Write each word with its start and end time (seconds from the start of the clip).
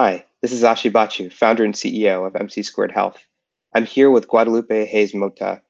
Hi, 0.00 0.24
this 0.42 0.52
is 0.52 0.62
Ashi 0.62 0.92
Bachu, 0.92 1.32
founder 1.32 1.64
and 1.64 1.74
CEO 1.74 2.24
of 2.24 2.36
MC 2.36 2.62
Squared 2.62 2.92
Health. 2.92 3.18
I'm 3.74 3.84
here 3.84 4.12
with 4.12 4.28
Guadalupe 4.28 4.86
Hayes 4.86 5.12
Mota. 5.12 5.60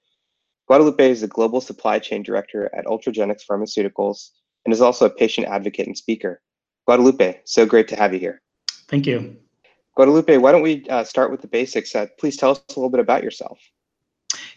Guadalupe 0.67 1.11
is 1.11 1.23
the 1.23 1.29
Global 1.29 1.63
Supply 1.63 1.99
Chain 1.99 2.23
Director 2.23 2.69
at 2.77 2.85
Ultragenyx 2.85 3.47
Pharmaceuticals 3.51 4.33
and 4.67 4.75
is 4.75 4.83
also 4.83 5.07
a 5.07 5.11
patient 5.11 5.47
advocate 5.47 5.87
and 5.87 5.97
speaker. 5.97 6.43
Guadalupe, 6.85 7.41
so 7.47 7.65
great 7.65 7.89
to 7.89 7.97
have 7.97 8.13
you 8.13 8.21
here. 8.21 8.43
Thank 8.91 9.07
you. 9.07 9.35
Guadalupe, 9.97 10.37
why 10.37 10.53
don't 10.53 10.61
we 10.61 10.85
uh, 10.91 11.05
start 11.05 11.31
with 11.31 11.41
the 11.41 11.49
basics? 11.49 11.97
Uh, 11.97 12.09
please 12.19 12.37
tell 12.37 12.51
us 12.51 12.63
a 12.69 12.79
little 12.79 12.91
bit 12.91 13.01
about 13.01 13.23
yourself. 13.23 13.59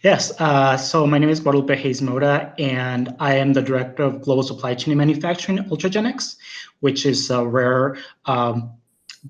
Yes, 0.02 0.38
uh, 0.38 0.76
so 0.76 1.06
my 1.06 1.16
name 1.16 1.30
is 1.30 1.40
Guadalupe 1.40 1.74
Hayes 1.76 2.02
Mota, 2.02 2.52
and 2.58 3.16
I 3.18 3.36
am 3.36 3.54
the 3.54 3.62
Director 3.62 4.02
of 4.02 4.20
Global 4.20 4.42
Supply 4.42 4.74
Chain 4.74 4.92
and 4.92 4.98
Manufacturing 4.98 5.60
at 5.60 5.68
Ultragenyx, 5.68 6.36
which 6.80 7.06
is 7.06 7.30
a 7.30 7.46
rare 7.46 7.96
um, 8.26 8.70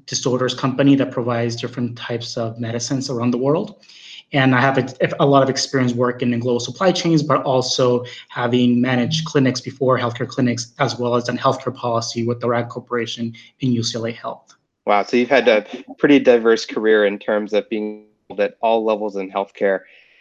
disorders 0.06 0.54
company 0.54 0.94
that 0.96 1.10
provides 1.10 1.56
different 1.56 1.96
types 1.96 2.36
of 2.36 2.58
medicines 2.58 3.10
around 3.10 3.30
the 3.30 3.38
world. 3.38 3.84
And 4.32 4.54
I 4.54 4.60
have 4.60 4.78
a, 4.78 5.14
a, 5.20 5.26
lot 5.26 5.42
of 5.42 5.50
experience 5.50 5.92
working 5.92 6.32
in 6.32 6.40
global 6.40 6.60
supply 6.60 6.90
chains, 6.90 7.22
but 7.22 7.42
also 7.42 8.04
having 8.30 8.80
managed 8.80 9.26
clinics 9.26 9.60
before, 9.60 9.98
healthcare 9.98 10.26
clinics, 10.26 10.72
as 10.78 10.98
well 10.98 11.14
as 11.16 11.24
done 11.24 11.36
healthcare 11.36 11.74
policy 11.74 12.26
with 12.26 12.40
the 12.40 12.48
RAND 12.48 12.70
Corporation 12.70 13.34
in 13.60 13.72
UCLA 13.72 14.14
Health. 14.14 14.54
Wow, 14.86 15.02
so 15.02 15.18
you've 15.18 15.28
had 15.28 15.46
a 15.48 15.66
pretty 15.98 16.18
diverse 16.18 16.64
career 16.64 17.04
in 17.04 17.18
terms 17.18 17.52
of 17.52 17.68
being 17.68 18.06
at 18.38 18.56
all 18.62 18.84
levels 18.84 19.16
in 19.16 19.30
healthcare. 19.30 19.80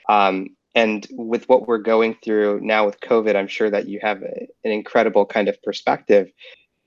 Um, 0.09 0.55
and 0.75 1.07
with 1.11 1.47
what 1.49 1.67
we're 1.67 1.77
going 1.77 2.15
through 2.23 2.61
now 2.61 2.85
with 2.85 2.99
COVID, 2.99 3.35
I'm 3.35 3.47
sure 3.47 3.69
that 3.69 3.87
you 3.87 3.99
have 4.01 4.21
a, 4.21 4.47
an 4.63 4.71
incredible 4.71 5.25
kind 5.25 5.47
of 5.47 5.61
perspective 5.63 6.31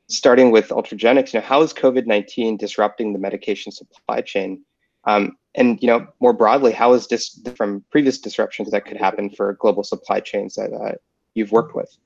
starting 0.08 0.50
with 0.50 0.68
Ultragenyx, 0.68 1.32
you 1.32 1.40
know, 1.40 1.46
how 1.46 1.62
is 1.62 1.72
COVID-19 1.72 2.58
disrupting 2.58 3.12
the 3.12 3.18
medication 3.18 3.72
supply 3.72 4.20
chain? 4.20 4.64
Um, 5.04 5.36
and 5.54 5.80
you 5.80 5.86
know, 5.86 6.06
more 6.20 6.32
broadly, 6.32 6.72
how 6.72 6.94
is 6.94 7.06
this 7.08 7.40
from 7.56 7.84
previous 7.90 8.18
disruptions 8.18 8.70
that 8.70 8.84
could 8.84 8.96
happen 8.96 9.30
for 9.30 9.54
global 9.54 9.84
supply 9.84 10.20
chains 10.20 10.54
that 10.54 10.72
uh, 10.72 10.96
you've 11.34 11.52
worked 11.52 11.74
with? 11.74 11.96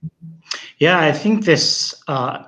Yeah, 0.79 1.01
I 1.01 1.13
think 1.13 1.45
this 1.45 1.95
uh, 2.09 2.45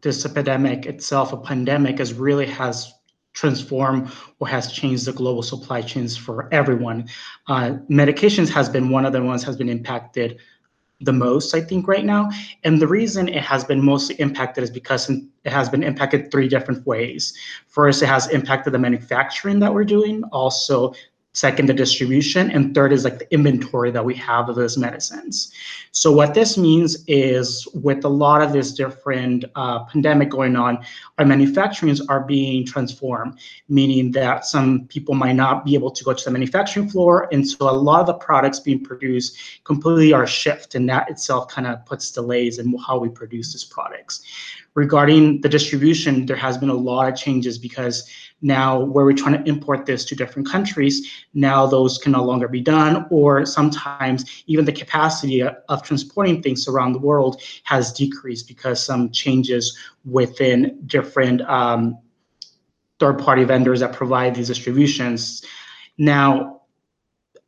this 0.00 0.24
epidemic 0.24 0.86
itself, 0.86 1.32
a 1.32 1.36
pandemic, 1.36 2.00
is 2.00 2.14
really 2.14 2.46
has 2.46 2.92
transformed 3.34 4.10
or 4.40 4.48
has 4.48 4.72
changed 4.72 5.04
the 5.04 5.12
global 5.12 5.42
supply 5.42 5.80
chains 5.82 6.16
for 6.16 6.52
everyone. 6.52 7.08
Uh, 7.46 7.76
medications 7.88 8.48
has 8.48 8.68
been 8.68 8.90
one 8.90 9.04
of 9.04 9.12
the 9.12 9.22
ones 9.22 9.44
has 9.44 9.56
been 9.56 9.68
impacted 9.68 10.38
the 11.00 11.12
most, 11.12 11.54
I 11.54 11.60
think, 11.60 11.86
right 11.86 12.04
now. 12.04 12.30
And 12.64 12.80
the 12.80 12.86
reason 12.86 13.28
it 13.28 13.42
has 13.42 13.64
been 13.64 13.84
mostly 13.84 14.16
impacted 14.16 14.64
is 14.64 14.70
because 14.70 15.08
it 15.08 15.22
has 15.52 15.68
been 15.68 15.82
impacted 15.82 16.30
three 16.30 16.48
different 16.48 16.86
ways. 16.86 17.34
First, 17.68 18.02
it 18.02 18.06
has 18.06 18.28
impacted 18.28 18.72
the 18.72 18.78
manufacturing 18.78 19.60
that 19.60 19.72
we're 19.72 19.84
doing, 19.84 20.24
also 20.32 20.92
second 21.34 21.68
the 21.68 21.74
distribution 21.74 22.50
and 22.50 22.74
third 22.74 22.92
is 22.92 23.04
like 23.04 23.18
the 23.18 23.32
inventory 23.32 23.90
that 23.90 24.04
we 24.04 24.14
have 24.14 24.48
of 24.48 24.56
those 24.56 24.76
medicines. 24.76 25.52
So 25.92 26.10
what 26.10 26.34
this 26.34 26.58
means 26.58 27.04
is 27.06 27.66
with 27.74 28.04
a 28.04 28.08
lot 28.08 28.42
of 28.42 28.52
this 28.52 28.72
different 28.72 29.44
uh, 29.54 29.84
pandemic 29.84 30.30
going 30.30 30.56
on 30.56 30.84
our 31.18 31.24
manufacturings 31.24 32.00
are 32.08 32.20
being 32.20 32.64
transformed 32.64 33.38
meaning 33.68 34.10
that 34.12 34.44
some 34.44 34.86
people 34.88 35.14
might 35.14 35.34
not 35.34 35.64
be 35.64 35.74
able 35.74 35.90
to 35.90 36.04
go 36.04 36.12
to 36.12 36.24
the 36.24 36.30
manufacturing 36.30 36.88
floor 36.88 37.28
and 37.32 37.48
so 37.48 37.68
a 37.68 37.70
lot 37.70 38.00
of 38.00 38.06
the 38.06 38.14
products 38.14 38.60
being 38.60 38.82
produced 38.82 39.36
completely 39.64 40.12
are 40.12 40.26
shift 40.26 40.74
and 40.74 40.88
that 40.88 41.10
itself 41.10 41.48
kind 41.48 41.66
of 41.66 41.84
puts 41.84 42.10
delays 42.10 42.58
in 42.58 42.76
how 42.78 42.98
we 42.98 43.08
produce 43.08 43.52
these 43.52 43.64
products 43.64 44.22
regarding 44.74 45.40
the 45.40 45.48
distribution 45.48 46.26
there 46.26 46.36
has 46.36 46.56
been 46.56 46.68
a 46.68 46.74
lot 46.74 47.08
of 47.08 47.16
changes 47.16 47.58
because 47.58 48.08
now, 48.40 48.78
where 48.78 49.04
we're 49.04 49.14
trying 49.14 49.42
to 49.42 49.48
import 49.48 49.84
this 49.84 50.04
to 50.04 50.14
different 50.14 50.48
countries, 50.48 51.10
now 51.34 51.66
those 51.66 51.98
can 51.98 52.12
no 52.12 52.22
longer 52.22 52.46
be 52.46 52.60
done, 52.60 53.04
or 53.10 53.44
sometimes 53.44 54.44
even 54.46 54.64
the 54.64 54.72
capacity 54.72 55.42
of 55.42 55.82
transporting 55.82 56.40
things 56.40 56.68
around 56.68 56.92
the 56.92 57.00
world 57.00 57.42
has 57.64 57.92
decreased 57.92 58.46
because 58.46 58.84
some 58.84 59.10
changes 59.10 59.76
within 60.04 60.80
different 60.86 61.40
um, 61.42 61.98
third-party 63.00 63.42
vendors 63.42 63.80
that 63.80 63.92
provide 63.92 64.36
these 64.36 64.46
distributions. 64.46 65.44
Now, 65.98 66.57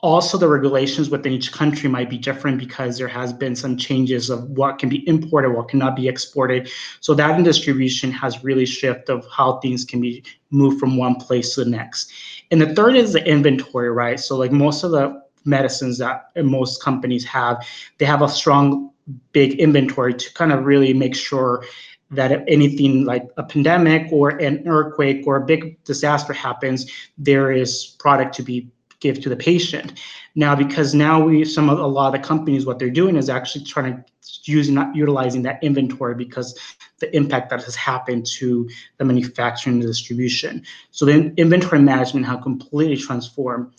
also, 0.03 0.38
the 0.38 0.49
regulations 0.49 1.11
within 1.11 1.33
each 1.33 1.53
country 1.53 1.88
might 1.88 2.09
be 2.09 2.16
different 2.16 2.59
because 2.59 2.97
there 2.97 3.09
has 3.09 3.33
been 3.33 3.55
some 3.55 3.77
changes 3.77 4.31
of 4.31 4.49
what 4.50 4.78
can 4.78 4.88
be 4.88 5.06
imported, 5.06 5.50
what 5.50 5.69
cannot 5.69 5.94
be 5.94 6.09
exported. 6.09 6.71
So 7.00 7.12
that 7.15 7.37
in 7.37 7.44
distribution 7.44 8.10
has 8.12 8.43
really 8.43 8.65
shifted 8.65 9.10
of 9.12 9.27
how 9.31 9.59
things 9.59 9.84
can 9.84 10.00
be 10.00 10.25
moved 10.50 10.81
from 10.81 10.97
one 10.97 11.16
place 11.16 11.55
to 11.55 11.65
the 11.65 11.71
next. 11.71 12.12
And 12.50 12.60
the 12.60 12.75
third 12.75 12.97
is 12.97 13.12
the 13.12 13.27
inventory, 13.27 13.91
right? 13.91 14.19
So 14.19 14.37
like 14.37 14.53
most 14.53 14.84
of 14.84 14.93
the 14.93 15.22
medicines 15.44 15.99
that 15.99 16.31
most 16.37 16.83
companies 16.83 17.25
have, 17.27 17.66
they 17.99 18.06
have 18.06 18.22
a 18.22 18.28
strong, 18.28 18.91
big 19.33 19.59
inventory 19.59 20.15
to 20.15 20.34
kind 20.34 20.53
of 20.53 20.65
really 20.65 20.94
make 20.94 21.15
sure 21.15 21.65
that 22.10 22.33
if 22.33 22.43
anything 22.49 23.05
like 23.05 23.28
a 23.37 23.43
pandemic 23.43 24.10
or 24.12 24.31
an 24.31 24.66
earthquake 24.66 25.27
or 25.27 25.37
a 25.37 25.44
big 25.44 25.83
disaster 25.84 26.33
happens, 26.33 26.91
there 27.19 27.53
is 27.53 27.97
product 27.99 28.34
to 28.37 28.43
be 28.43 28.71
give 29.00 29.21
to 29.21 29.28
the 29.28 29.37
patient. 29.37 30.00
Now, 30.34 30.55
because 30.55 30.94
now 30.94 31.25
we 31.25 31.44
some 31.44 31.69
of 31.69 31.78
a 31.78 31.87
lot 31.87 32.15
of 32.15 32.21
the 32.21 32.27
companies, 32.27 32.66
what 32.66 32.78
they're 32.78 32.91
doing 32.91 33.16
is 33.16 33.28
actually 33.28 33.65
trying 33.65 33.97
to 33.97 34.05
using 34.44 34.75
not 34.75 34.94
utilizing 34.94 35.43
that 35.43 35.62
inventory 35.62 36.15
because 36.15 36.59
the 36.99 37.15
impact 37.16 37.50
that 37.50 37.65
has 37.65 37.75
happened 37.75 38.27
to 38.27 38.69
the 38.99 39.05
manufacturing 39.05 39.77
and 39.77 39.87
distribution. 39.87 40.65
So 40.91 41.05
the 41.05 41.33
inventory 41.37 41.81
management 41.81 42.27
has 42.27 42.43
completely 42.43 42.97
transformed. 42.97 43.72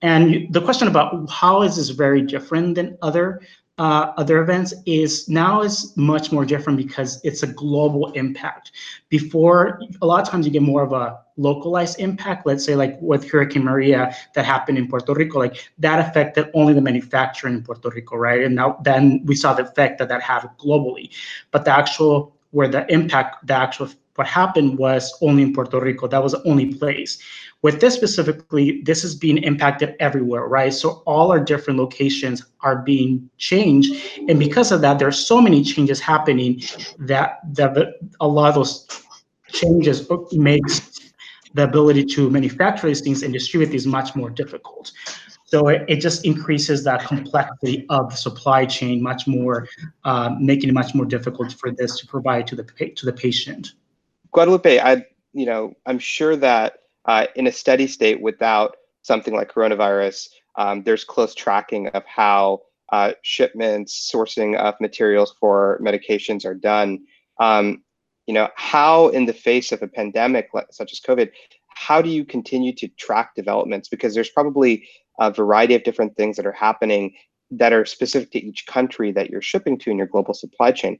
And 0.00 0.52
the 0.52 0.62
question 0.62 0.88
about 0.88 1.28
how 1.28 1.62
is 1.62 1.76
this 1.76 1.88
very 1.88 2.22
different 2.22 2.76
than 2.76 2.96
other 3.02 3.40
uh, 3.78 4.12
other 4.16 4.42
events 4.42 4.74
is 4.86 5.28
now 5.28 5.62
is 5.62 5.96
much 5.96 6.32
more 6.32 6.44
different 6.44 6.76
because 6.76 7.20
it's 7.24 7.42
a 7.42 7.46
global 7.46 8.10
impact. 8.12 8.72
Before, 9.08 9.80
a 10.02 10.06
lot 10.06 10.20
of 10.20 10.28
times 10.28 10.46
you 10.46 10.52
get 10.52 10.62
more 10.62 10.82
of 10.82 10.92
a 10.92 11.20
localized 11.36 12.00
impact. 12.00 12.44
Let's 12.44 12.64
say 12.64 12.74
like 12.74 12.98
with 13.00 13.28
Hurricane 13.30 13.64
Maria 13.64 14.14
that 14.34 14.44
happened 14.44 14.78
in 14.78 14.88
Puerto 14.88 15.14
Rico, 15.14 15.38
like 15.38 15.70
that 15.78 16.06
affected 16.08 16.50
only 16.54 16.74
the 16.74 16.80
manufacturing 16.80 17.54
in 17.54 17.62
Puerto 17.62 17.90
Rico, 17.90 18.16
right? 18.16 18.42
And 18.42 18.56
now 18.56 18.78
then 18.82 19.22
we 19.24 19.36
saw 19.36 19.54
the 19.54 19.62
effect 19.62 19.98
that 19.98 20.08
that 20.08 20.22
had 20.22 20.42
globally. 20.58 21.10
But 21.52 21.64
the 21.64 21.70
actual 21.70 22.34
where 22.50 22.68
the 22.68 22.90
impact, 22.92 23.46
the 23.46 23.54
actual 23.54 23.90
what 24.18 24.26
happened 24.26 24.76
was 24.78 25.16
only 25.22 25.44
in 25.44 25.52
Puerto 25.52 25.80
Rico. 25.80 26.08
That 26.08 26.22
was 26.22 26.32
the 26.32 26.42
only 26.42 26.74
place. 26.74 27.18
With 27.62 27.80
this 27.80 27.94
specifically, 27.94 28.82
this 28.82 29.04
is 29.04 29.14
being 29.14 29.38
impacted 29.38 29.94
everywhere, 30.00 30.48
right? 30.48 30.74
So 30.74 31.02
all 31.06 31.30
our 31.30 31.38
different 31.38 31.78
locations 31.78 32.44
are 32.62 32.76
being 32.82 33.30
changed. 33.38 33.94
And 34.28 34.38
because 34.38 34.72
of 34.72 34.80
that, 34.80 34.98
there 34.98 35.06
are 35.06 35.12
so 35.12 35.40
many 35.40 35.62
changes 35.62 36.00
happening 36.00 36.62
that, 36.98 37.38
that 37.52 37.94
a 38.20 38.26
lot 38.26 38.48
of 38.48 38.54
those 38.56 38.88
changes 39.52 40.08
makes 40.32 41.00
the 41.54 41.62
ability 41.62 42.04
to 42.04 42.28
manufacture 42.28 42.88
these 42.88 43.00
things 43.00 43.22
and 43.22 43.32
distribute 43.32 43.70
these 43.70 43.86
much 43.86 44.16
more 44.16 44.30
difficult. 44.30 44.90
So 45.44 45.68
it, 45.68 45.84
it 45.88 46.00
just 46.00 46.26
increases 46.26 46.82
that 46.84 47.06
complexity 47.06 47.86
of 47.88 48.10
the 48.10 48.16
supply 48.16 48.66
chain 48.66 49.00
much 49.00 49.28
more, 49.28 49.68
uh, 50.04 50.34
making 50.40 50.70
it 50.70 50.72
much 50.72 50.92
more 50.94 51.06
difficult 51.06 51.52
for 51.52 51.70
this 51.70 51.98
to 52.00 52.06
provide 52.06 52.48
to 52.48 52.56
the 52.56 52.64
to 52.96 53.06
the 53.06 53.12
patient. 53.12 53.74
Guadalupe, 54.32 54.78
I 54.78 55.04
you 55.32 55.46
know 55.46 55.74
I'm 55.86 55.98
sure 55.98 56.36
that 56.36 56.74
uh, 57.04 57.26
in 57.36 57.46
a 57.46 57.52
steady 57.52 57.86
state 57.86 58.20
without 58.20 58.76
something 59.02 59.34
like 59.34 59.52
coronavirus, 59.52 60.28
um, 60.56 60.82
there's 60.82 61.04
close 61.04 61.34
tracking 61.34 61.88
of 61.88 62.04
how 62.04 62.62
uh, 62.90 63.12
shipments, 63.22 64.10
sourcing 64.12 64.56
of 64.56 64.74
materials 64.80 65.34
for 65.38 65.80
medications 65.82 66.44
are 66.44 66.54
done. 66.54 67.00
Um, 67.38 67.82
you 68.26 68.34
know, 68.34 68.48
how 68.56 69.08
in 69.08 69.24
the 69.24 69.32
face 69.32 69.72
of 69.72 69.82
a 69.82 69.88
pandemic 69.88 70.50
such 70.70 70.92
as 70.92 71.00
COVID, 71.00 71.30
how 71.68 72.02
do 72.02 72.10
you 72.10 72.24
continue 72.24 72.74
to 72.74 72.88
track 72.88 73.34
developments? 73.34 73.88
Because 73.88 74.14
there's 74.14 74.30
probably 74.30 74.86
a 75.18 75.30
variety 75.30 75.74
of 75.74 75.84
different 75.84 76.16
things 76.16 76.36
that 76.36 76.46
are 76.46 76.52
happening 76.52 77.14
that 77.50 77.72
are 77.72 77.86
specific 77.86 78.30
to 78.32 78.44
each 78.44 78.66
country 78.66 79.12
that 79.12 79.30
you're 79.30 79.40
shipping 79.40 79.78
to 79.78 79.90
in 79.90 79.96
your 79.96 80.06
global 80.06 80.34
supply 80.34 80.72
chain. 80.72 80.98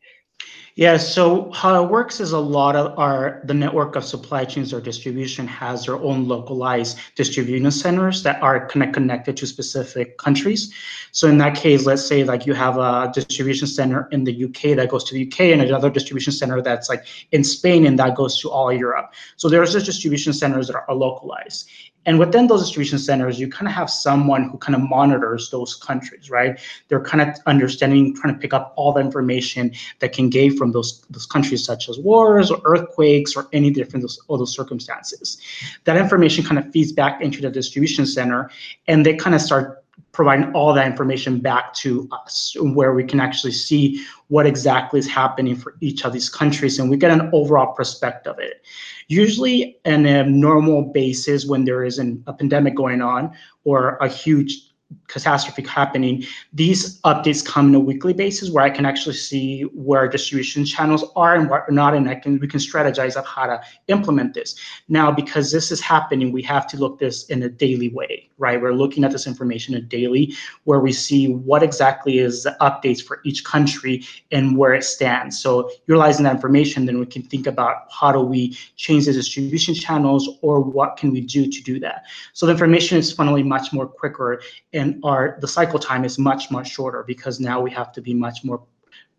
Yeah, 0.79 0.97
so 0.97 1.51
how 1.51 1.83
it 1.83 1.91
works 1.91 2.21
is 2.21 2.31
a 2.31 2.39
lot 2.39 2.77
of 2.77 2.97
our 3.01 3.41
the 3.43 3.53
network 3.53 3.97
of 3.97 4.05
supply 4.05 4.45
chains 4.45 4.73
or 4.73 4.81
distribution 4.81 5.45
has 5.49 5.87
their 5.87 5.97
own 5.97 6.29
localized 6.29 7.01
distribution 7.17 7.69
centers 7.73 8.23
that 8.23 8.41
are 8.41 8.65
connect, 8.67 8.95
connected 8.95 9.37
to 9.39 9.47
specific 9.49 10.19
countries. 10.19 10.73
So 11.11 11.27
in 11.27 11.39
that 11.39 11.57
case, 11.57 11.85
let's 11.85 12.07
say 12.07 12.23
like 12.23 12.47
you 12.47 12.55
have 12.55 12.77
a 12.77 13.11
distribution 13.13 13.67
center 13.67 14.09
in 14.13 14.23
the 14.23 14.45
UK 14.45 14.77
that 14.77 14.89
goes 14.89 15.03
to 15.05 15.15
the 15.15 15.27
UK 15.27 15.41
and 15.53 15.63
another 15.63 15.91
distribution 15.91 16.33
center 16.33 16.63
that's 16.63 16.89
like 16.89 17.05
in 17.33 17.43
Spain 17.43 17.85
and 17.85 17.99
that 17.99 18.15
goes 18.15 18.41
to 18.43 18.49
all 18.49 18.73
Europe. 18.73 19.13
So 19.37 19.49
there's 19.49 19.73
just 19.73 19.87
distribution 19.87 20.33
centers 20.33 20.69
that 20.69 20.77
are 20.77 20.95
localized. 20.95 21.69
And 22.09 22.19
within 22.19 22.47
those 22.47 22.63
distribution 22.63 22.99
centers, 22.99 23.39
you 23.39 23.49
kind 23.49 23.69
of 23.69 23.75
have 23.75 23.91
someone 23.91 24.49
who 24.49 24.57
kind 24.57 24.75
of 24.75 24.81
monitors 24.81 25.51
those 25.51 25.75
countries, 25.75 26.31
right? 26.31 26.59
They're 26.89 27.03
kind 27.03 27.21
of 27.21 27.37
understanding, 27.45 28.17
trying 28.17 28.33
to 28.33 28.41
pick 28.41 28.55
up 28.55 28.73
all 28.77 28.95
the 28.95 29.01
information 29.01 29.73
that 29.99 30.15
can 30.15 30.31
gain 30.31 30.57
from 30.57 30.73
those, 30.73 31.05
those 31.11 31.27
countries, 31.27 31.67
such 31.67 31.87
as 31.91 31.99
wars 31.99 32.51
or 32.51 32.63
earthquakes 32.65 33.37
or 33.37 33.47
any 33.53 33.71
different 33.71 34.01
those, 34.01 34.19
all 34.29 34.39
those 34.39 34.55
circumstances. 34.55 35.37
That 35.85 35.99
information 35.99 36.45
kind 36.45 36.59
of 36.59 36.73
feeds 36.73 36.93
back 36.93 37.21
into 37.21 37.43
the 37.43 37.51
distribution 37.51 38.07
center 38.07 38.51
and 38.87 39.05
they 39.05 39.15
kind 39.15 39.35
of 39.35 39.43
start 39.43 39.78
providing 40.13 40.53
all 40.53 40.73
that 40.75 40.87
information 40.87 41.39
back 41.39 41.73
to 41.75 42.09
us 42.13 42.57
where 42.61 42.93
we 42.93 43.05
can 43.05 43.21
actually 43.21 43.53
see 43.53 44.05
what 44.29 44.47
exactly 44.47 44.99
is 44.99 45.09
happening 45.09 45.55
for 45.55 45.77
each 45.81 46.05
of 46.05 46.13
these 46.13 46.29
countries 46.29 46.79
and 46.79 46.91
we 46.91 46.97
get 46.97 47.11
an 47.11 47.31
overall 47.33 47.73
perspective 47.75 48.33
of 48.33 48.39
it. 48.39 48.65
Usually 49.09 49.79
in 49.85 50.07
a 50.07 50.25
normal 50.25 50.83
basis 50.83 51.47
when 51.47 51.65
there 51.65 51.85
isn't 51.85 52.23
a 52.27 52.33
pandemic 52.33 52.75
going 52.75 53.01
on 53.01 53.33
or 53.65 53.97
a 54.01 54.09
huge 54.09 54.73
catastrophe 55.09 55.63
happening, 55.63 56.25
these 56.53 57.01
updates 57.03 57.45
come 57.45 57.69
on 57.69 57.75
a 57.75 57.81
weekly 57.81 58.13
basis 58.13 58.51
where 58.51 58.65
I 58.65 58.71
can 58.71 58.87
actually 58.87 59.17
see 59.17 59.63
where 59.63 60.07
distribution 60.07 60.65
channels 60.65 61.05
are 61.17 61.35
and 61.35 61.51
what 61.51 61.65
are 61.69 61.73
not, 61.73 61.95
and 61.95 62.09
I 62.09 62.15
can 62.15 62.39
we 62.39 62.47
can 62.47 62.61
strategize 62.61 63.17
of 63.17 63.27
how 63.27 63.47
to 63.47 63.61
implement 63.89 64.35
this. 64.35 64.55
Now, 64.89 65.11
because 65.11 65.51
this 65.51 65.73
is 65.73 65.81
happening, 65.81 66.31
we 66.31 66.43
have 66.43 66.67
to 66.69 66.77
look 66.77 66.99
this 66.99 67.25
in 67.27 67.43
a 67.43 67.49
daily 67.49 67.89
way, 67.89 68.29
right? 68.39 68.61
We're 68.61 68.75
looking 68.75 69.03
at 69.05 69.11
this 69.11 69.27
information 69.27 69.75
a 69.75 69.81
daily 69.81 70.35
where 70.65 70.81
we 70.81 70.93
see 70.93 71.33
what 71.33 71.63
exactly 71.63 72.19
is 72.19 72.43
the 72.43 72.57
updates 72.61 73.03
for 73.03 73.21
each 73.25 73.45
country 73.45 74.05
and 74.31 74.57
where 74.57 74.75
it 74.75 74.85
stands. 74.85 75.41
So 75.41 75.71
utilizing 75.87 76.25
that 76.25 76.35
information, 76.35 76.87
then 76.87 76.99
we 76.99 77.07
can 77.07 77.23
think 77.23 77.47
about 77.47 77.87
how 77.91 78.13
do 78.13 78.21
we 78.21 78.57
change 78.77 79.07
the 79.07 79.13
distribution 79.13 79.75
channels 79.75 80.29
or 80.43 80.61
what 80.61 80.97
can 80.97 81.13
we 81.13 81.23
do 81.23 81.51
to 81.51 81.63
do 81.63 81.81
that. 81.81 82.05
So 82.35 82.47
the 82.47 82.53
information 82.53 82.99
is 82.99 83.13
funnily 83.13 83.43
much 83.43 83.73
more 83.73 83.87
quicker 83.87 84.41
and 84.73 84.98
our 85.05 85.39
the 85.41 85.49
cycle 85.49 85.79
time 85.79 86.05
is 86.05 86.19
much 86.19 86.51
much 86.51 86.71
shorter 86.71 87.05
because 87.07 87.41
now 87.41 87.61
we 87.61 87.71
have 87.71 87.93
to 87.93 88.01
be 88.01 88.15
much 88.15 88.45
more 88.45 88.63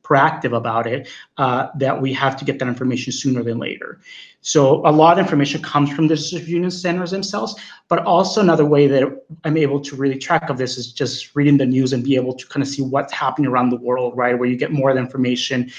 proactive 0.03 0.55
about 0.55 0.87
it 0.87 1.07
uh, 1.37 1.67
that 1.75 2.01
we 2.01 2.11
have 2.13 2.35
to 2.35 2.43
get 2.43 2.57
that 2.57 2.67
information 2.67 3.13
sooner 3.13 3.43
than 3.43 3.59
later. 3.59 3.99
So 4.41 4.85
a 4.87 4.91
lot 4.91 5.13
of 5.13 5.19
information 5.19 5.61
comes 5.61 5.91
from 5.91 6.07
the 6.07 6.15
distribution 6.15 6.71
centers 6.71 7.11
themselves 7.11 7.55
but 7.89 8.05
also 8.05 8.39
another 8.39 8.65
way 8.65 8.87
that 8.87 9.03
i'm 9.43 9.57
able 9.57 9.81
to 9.81 9.95
really 9.95 10.17
track 10.17 10.49
of 10.49 10.57
this 10.57 10.77
is 10.77 10.93
just 10.93 11.35
reading 11.35 11.57
the 11.57 11.65
news 11.65 11.91
and 11.91 12.03
be 12.03 12.15
able 12.15 12.33
to 12.33 12.47
kind 12.47 12.63
of 12.63 12.69
see 12.69 12.81
what's 12.81 13.11
happening 13.11 13.49
around 13.49 13.69
the 13.69 13.75
world 13.75 14.15
right 14.15 14.37
where 14.39 14.47
you 14.47 14.55
get 14.55 14.71
more 14.71 14.91
of 14.91 14.95
the 14.95 15.01
information 15.01 15.69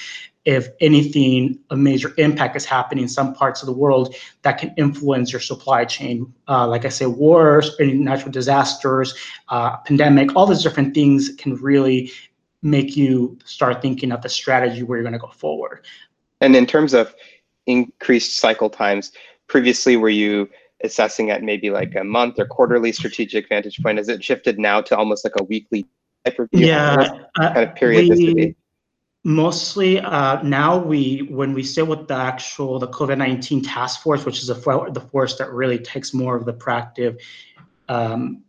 if 0.50 0.68
anything, 0.80 1.56
a 1.70 1.76
major 1.76 2.12
impact 2.18 2.56
is 2.56 2.64
happening 2.64 3.04
in 3.04 3.08
some 3.08 3.32
parts 3.32 3.62
of 3.62 3.66
the 3.66 3.72
world 3.72 4.16
that 4.42 4.58
can 4.58 4.74
influence 4.76 5.30
your 5.30 5.40
supply 5.40 5.84
chain. 5.84 6.34
Uh, 6.48 6.66
like 6.66 6.84
I 6.84 6.88
say, 6.88 7.06
wars, 7.06 7.76
any 7.78 7.92
natural 7.92 8.32
disasters, 8.32 9.14
uh, 9.48 9.76
pandemic, 9.76 10.34
all 10.34 10.46
these 10.46 10.64
different 10.64 10.92
things 10.92 11.30
can 11.38 11.54
really 11.54 12.10
make 12.62 12.96
you 12.96 13.38
start 13.44 13.80
thinking 13.80 14.10
of 14.10 14.22
the 14.22 14.28
strategy 14.28 14.82
where 14.82 14.98
you're 14.98 15.04
going 15.04 15.12
to 15.12 15.20
go 15.20 15.30
forward. 15.30 15.86
And 16.40 16.56
in 16.56 16.66
terms 16.66 16.94
of 16.94 17.14
increased 17.66 18.38
cycle 18.38 18.70
times, 18.70 19.12
previously 19.46 19.96
were 19.96 20.08
you 20.08 20.48
assessing 20.82 21.30
at 21.30 21.44
maybe 21.44 21.70
like 21.70 21.94
a 21.94 22.02
month 22.02 22.40
or 22.40 22.44
quarterly 22.44 22.90
strategic 22.90 23.48
vantage 23.48 23.80
point? 23.80 23.98
Has 23.98 24.08
it 24.08 24.24
shifted 24.24 24.58
now 24.58 24.80
to 24.80 24.96
almost 24.96 25.24
like 25.24 25.34
a 25.38 25.44
weekly 25.44 25.86
type 26.24 26.40
of 26.40 26.48
Yeah, 26.50 27.08
kind 27.38 27.68
of 27.68 27.76
period 27.76 28.08
we, 28.08 28.26
to 28.26 28.34
be? 28.34 28.56
Mostly 29.22 30.00
uh, 30.00 30.42
now 30.42 30.78
we 30.78 31.28
when 31.30 31.52
we 31.52 31.62
sit 31.62 31.86
with 31.86 32.08
the 32.08 32.14
actual 32.14 32.78
the 32.78 32.88
COVID-19 32.88 33.62
task 33.66 34.02
force, 34.02 34.24
which 34.24 34.38
is 34.38 34.48
a 34.48 34.54
the 34.54 35.06
force 35.12 35.36
that 35.36 35.52
really 35.52 35.78
takes 35.78 36.14
more 36.14 36.36
of 36.36 36.46
the 36.46 36.54
proactive 36.54 37.20
um, 37.90 38.42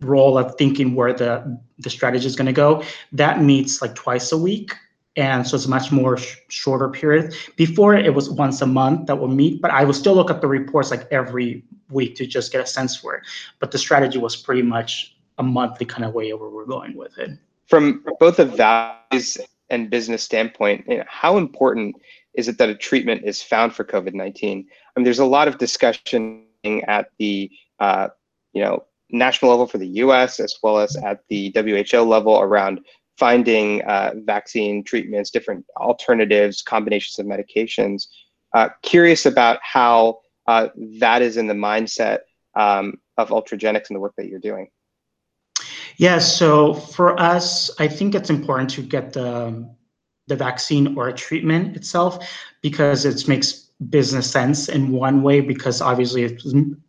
role 0.00 0.38
of 0.38 0.54
thinking 0.56 0.94
where 0.94 1.12
the 1.12 1.58
the 1.78 1.90
strategy 1.90 2.26
is 2.26 2.36
going 2.36 2.46
to 2.46 2.52
go. 2.52 2.84
That 3.10 3.42
meets 3.42 3.82
like 3.82 3.96
twice 3.96 4.30
a 4.30 4.38
week, 4.38 4.72
and 5.16 5.44
so 5.44 5.56
it's 5.56 5.66
a 5.66 5.68
much 5.68 5.90
more 5.90 6.16
sh 6.16 6.36
shorter 6.48 6.88
period. 6.88 7.34
Before 7.56 7.96
it 7.96 8.14
was 8.14 8.30
once 8.30 8.62
a 8.62 8.66
month 8.66 9.08
that 9.08 9.16
we'll 9.16 9.26
meet, 9.26 9.60
but 9.60 9.72
I 9.72 9.82
will 9.82 9.92
still 9.92 10.14
look 10.14 10.30
at 10.30 10.40
the 10.40 10.46
reports 10.46 10.92
like 10.92 11.08
every 11.10 11.64
week 11.90 12.14
to 12.16 12.26
just 12.26 12.52
get 12.52 12.60
a 12.60 12.66
sense 12.66 12.96
for 12.96 13.16
it. 13.16 13.22
But 13.58 13.72
the 13.72 13.78
strategy 13.78 14.18
was 14.18 14.36
pretty 14.36 14.62
much 14.62 15.16
a 15.38 15.42
monthly 15.42 15.86
kind 15.86 16.04
of 16.04 16.14
way 16.14 16.32
where 16.32 16.48
we're 16.48 16.64
going 16.64 16.94
with 16.94 17.18
it. 17.18 17.30
From 17.66 18.04
both 18.20 18.38
of 18.38 18.56
values 18.56 19.38
and 19.72 19.90
business 19.90 20.22
standpoint, 20.22 20.84
you 20.86 20.98
know, 20.98 21.04
how 21.08 21.38
important 21.38 21.96
is 22.34 22.46
it 22.46 22.58
that 22.58 22.68
a 22.68 22.74
treatment 22.74 23.22
is 23.24 23.42
found 23.42 23.74
for 23.74 23.84
COVID-19? 23.84 24.36
I 24.44 25.00
mean, 25.00 25.04
there's 25.04 25.18
a 25.18 25.24
lot 25.24 25.48
of 25.48 25.58
discussion 25.58 26.44
at 26.86 27.08
the 27.18 27.50
uh, 27.80 28.08
you 28.52 28.62
know 28.62 28.84
national 29.10 29.50
level 29.50 29.66
for 29.66 29.78
the 29.78 29.88
U.S. 30.04 30.38
as 30.38 30.54
well 30.62 30.78
as 30.78 30.94
at 30.96 31.20
the 31.28 31.52
WHO 31.54 32.02
level 32.02 32.38
around 32.38 32.80
finding 33.18 33.82
uh, 33.82 34.12
vaccine 34.24 34.84
treatments, 34.84 35.30
different 35.30 35.64
alternatives, 35.76 36.62
combinations 36.62 37.18
of 37.18 37.26
medications. 37.26 38.06
Uh, 38.54 38.68
curious 38.82 39.26
about 39.26 39.58
how 39.62 40.18
uh, 40.46 40.68
that 40.98 41.22
is 41.22 41.36
in 41.36 41.46
the 41.46 41.54
mindset 41.54 42.20
um, 42.54 42.94
of 43.16 43.30
Ultragenyx 43.30 43.88
and 43.88 43.96
the 43.96 44.00
work 44.00 44.14
that 44.16 44.28
you're 44.28 44.38
doing. 44.38 44.68
Yeah, 45.96 46.18
so 46.18 46.74
for 46.74 47.18
us, 47.20 47.70
I 47.78 47.88
think 47.88 48.14
it's 48.14 48.30
important 48.30 48.70
to 48.70 48.82
get 48.82 49.12
the 49.12 49.68
the 50.28 50.36
vaccine 50.36 50.96
or 50.96 51.08
a 51.08 51.12
treatment 51.12 51.76
itself 51.76 52.26
because 52.62 53.04
it 53.04 53.26
makes 53.26 53.70
business 53.90 54.30
sense 54.30 54.68
in 54.68 54.92
one 54.92 55.22
way 55.22 55.40
because 55.40 55.80
obviously 55.80 56.22
it 56.22 56.42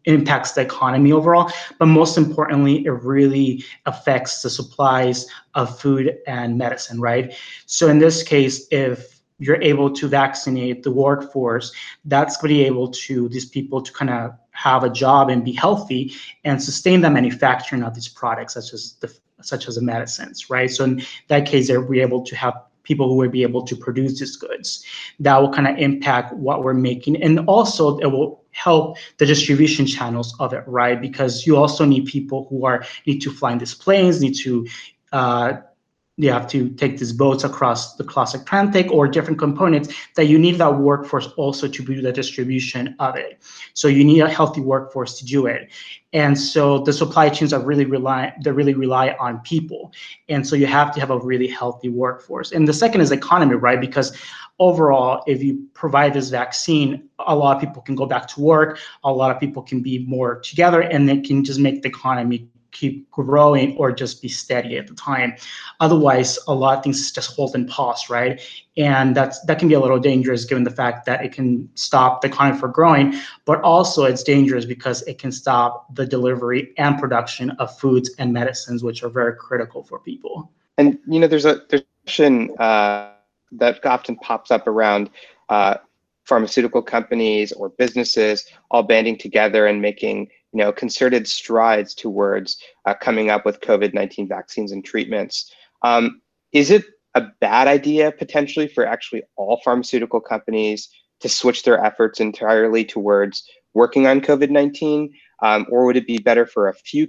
impacts 0.06 0.52
the 0.52 0.62
economy 0.62 1.12
overall 1.12 1.52
but 1.80 1.88
most 1.88 2.18
importantly 2.18 2.86
it 2.86 2.92
really 2.92 3.64
affects 3.88 4.44
the 4.44 4.50
supplies 4.50 5.26
of 5.56 5.80
food 5.80 6.16
and 6.28 6.58
medicine 6.58 7.02
right? 7.02 7.34
So 7.66 7.88
in 7.88 7.98
this 7.98 8.22
case 8.22 8.68
if 8.70 9.20
you're 9.40 9.62
able 9.62 9.90
to 9.92 10.08
vaccinate 10.08 10.84
the 10.84 10.92
workforce 10.92 11.72
that's 12.06 12.38
going 12.38 12.50
to 12.50 12.56
be 12.56 12.64
able 12.64 12.90
to 12.92 13.28
these 13.30 13.50
people 13.50 13.82
to 13.82 13.92
kind 13.92 14.12
of 14.12 14.32
have 14.54 14.84
a 14.84 14.90
job 14.90 15.30
and 15.30 15.44
be 15.44 15.52
healthy 15.52 16.14
and 16.44 16.62
sustain 16.62 17.02
the 17.02 17.10
manufacturing 17.10 17.84
of 17.84 17.94
these 17.94 18.08
products 18.08 18.54
such 18.54 18.74
as 18.74 18.94
the 19.02 19.14
such 19.42 19.68
as 19.68 19.76
the 19.76 19.82
medicines 19.82 20.50
right? 20.50 20.72
So 20.72 20.86
in 20.86 21.04
that 21.28 21.46
case 21.46 21.68
they're 21.68 21.82
be 21.82 22.00
able 22.00 22.24
to 22.24 22.36
have 22.36 22.54
people 22.84 23.08
who 23.08 23.16
will 23.16 23.30
be 23.30 23.44
able 23.44 23.64
to 23.64 23.76
produce 23.76 24.20
these 24.20 24.36
goods. 24.36 24.86
That 25.20 25.38
will 25.38 25.52
kind 25.52 25.68
of 25.68 25.78
impact 25.78 26.34
what 26.34 26.64
we're 26.64 26.74
making 26.74 27.22
and 27.22 27.40
also 27.48 27.98
it 28.00 28.08
will 28.08 28.44
help 28.52 28.98
the 29.18 29.26
distribution 29.26 29.86
channels 29.86 30.36
of 30.40 30.54
it 30.54 30.64
right? 30.68 31.02
Because 31.02 31.46
you 31.46 31.58
also 31.58 31.86
need 31.86 32.06
people 32.06 32.48
who 32.50 32.66
are 32.66 32.86
need 33.06 33.20
to 33.20 33.32
fly 33.32 33.52
in 33.52 33.58
these 33.58 33.74
planes 33.74 34.22
need 34.22 34.36
to 34.36 34.68
uh, 35.12 35.54
you 36.18 36.32
have 36.32 36.46
to 36.48 36.70
take 36.70 37.00
these 37.00 37.12
boats 37.12 37.44
across 37.44 37.96
the 37.96 38.04
classic 38.04 38.42
Atlantic 38.42 38.92
or 38.92 39.08
different 39.08 39.40
components 39.40 39.94
that 40.16 40.26
you 40.26 40.38
need 40.38 40.60
that 40.60 40.78
workforce 40.78 41.28
also 41.38 41.68
to 41.68 41.84
do 41.84 42.02
the 42.02 42.12
distribution 42.12 42.96
of 43.00 43.16
it. 43.16 43.42
So 43.74 43.88
you 43.88 44.04
need 44.04 44.20
a 44.20 44.30
healthy 44.30 44.62
workforce 44.62 45.18
to 45.20 45.26
do 45.26 45.48
it. 45.48 45.72
And 46.14 46.40
so 46.40 46.80
the 46.80 46.94
supply 46.94 47.30
chains 47.30 47.52
are 47.52 47.62
really 47.62 47.86
rely 47.86 48.32
they 48.44 48.52
really 48.52 48.76
rely 48.76 49.16
on 49.20 49.40
people. 49.40 49.92
And 50.30 50.48
so 50.48 50.56
you 50.56 50.68
have 50.68 50.94
to 50.94 51.00
have 51.00 51.10
a 51.10 51.18
really 51.18 51.48
healthy 51.48 51.90
workforce. 51.90 52.52
And 52.52 52.68
the 52.68 52.74
second 52.74 53.02
is 53.02 53.12
economy, 53.12 53.56
right? 53.56 53.82
Because 53.82 54.16
overall, 54.60 55.24
if 55.26 55.42
you 55.42 55.68
provide 55.74 56.14
this 56.14 56.30
vaccine, 56.30 57.10
a 57.20 57.36
lot 57.36 57.56
of 57.56 57.62
people 57.62 57.82
can 57.82 57.96
go 57.96 58.06
back 58.06 58.28
to 58.28 58.42
work, 58.42 58.80
a 59.04 59.12
lot 59.12 59.32
of 59.32 59.40
people 59.40 59.64
can 59.64 59.82
be 59.82 60.06
more 60.06 60.40
together, 60.42 60.82
and 60.82 61.10
it 61.10 61.26
can 61.26 61.44
just 61.44 61.60
make 61.60 61.82
the 61.82 61.90
economy 61.90 62.48
keep 62.74 63.10
growing 63.12 63.78
or 63.78 63.92
just 63.92 64.22
be 64.22 64.28
steady 64.28 64.78
at 64.78 64.88
the 64.88 64.96
time. 64.96 65.36
Otherwise, 65.80 66.38
a 66.48 66.54
lot 66.54 66.78
of 66.78 66.84
things 66.84 67.12
just 67.12 67.36
hold 67.36 67.56
and 67.56 67.70
pause, 67.70 68.10
right? 68.10 68.42
And 68.76 69.16
that's 69.16 69.40
that 69.46 69.60
can 69.60 69.68
be 69.68 69.76
a 69.76 69.80
little 69.80 70.00
dangerous 70.00 70.46
given 70.46 70.64
the 70.64 70.72
fact 70.72 71.06
that 71.06 71.24
it 71.24 71.32
can 71.32 71.70
stop 71.76 72.22
the 72.22 72.28
economy 72.28 72.60
from 72.60 72.72
growing, 72.72 73.14
but 73.46 73.62
also 73.62 74.04
it's 74.04 74.24
dangerous 74.24 74.66
because 74.66 75.04
it 75.04 75.20
can 75.20 75.32
stop 75.32 75.94
the 75.96 76.06
delivery 76.06 76.74
and 76.78 76.98
production 77.00 77.52
of 77.52 77.78
foods 77.78 78.14
and 78.18 78.34
medicines, 78.34 78.84
which 78.84 79.04
are 79.04 79.10
very 79.10 79.36
critical 79.36 79.84
for 79.84 80.00
people. 80.00 80.52
And 80.78 80.98
you 81.08 81.20
know, 81.20 81.28
there's 81.28 81.46
a 81.46 81.62
there's 81.70 81.82
a 81.82 82.06
question 82.06 82.50
uh, 82.58 83.12
that 83.52 83.86
often 83.86 84.16
pops 84.18 84.50
up 84.52 84.68
around 84.68 85.10
uh, 85.50 85.76
pharmaceutical 86.26 86.82
companies 86.82 87.52
or 87.52 87.70
businesses 87.70 88.46
all 88.72 88.84
banding 88.84 89.18
together 89.18 89.68
and 89.68 89.82
making 89.82 90.30
you 90.54 90.60
know, 90.60 90.72
concerted 90.72 91.28
strides 91.28 91.94
towards 91.94 92.58
uh, 92.86 92.94
coming 92.94 93.30
up 93.30 93.46
with 93.46 93.60
COVID-19 93.62 94.30
vaccines 94.30 94.72
and 94.72 94.86
treatments. 94.86 95.52
Um, 95.82 96.22
is 96.52 96.70
it 96.70 96.86
a 97.16 97.22
bad 97.42 97.68
idea 97.68 98.12
potentially 98.12 98.68
for 98.68 98.86
actually 98.86 99.24
all 99.36 99.60
pharmaceutical 99.64 100.22
companies 100.22 100.90
to 101.22 101.30
switch 101.30 101.64
their 101.64 101.84
efforts 101.84 102.20
entirely 102.20 102.86
towards 102.86 103.50
working 103.74 104.06
on 104.06 104.22
COVID-19? 104.22 105.10
Um, 105.42 105.66
or 105.72 105.86
would 105.86 105.98
it 105.98 106.08
be 106.08 106.20
better 106.20 106.46
for 106.46 106.70
a 106.70 106.74
few, 106.74 107.08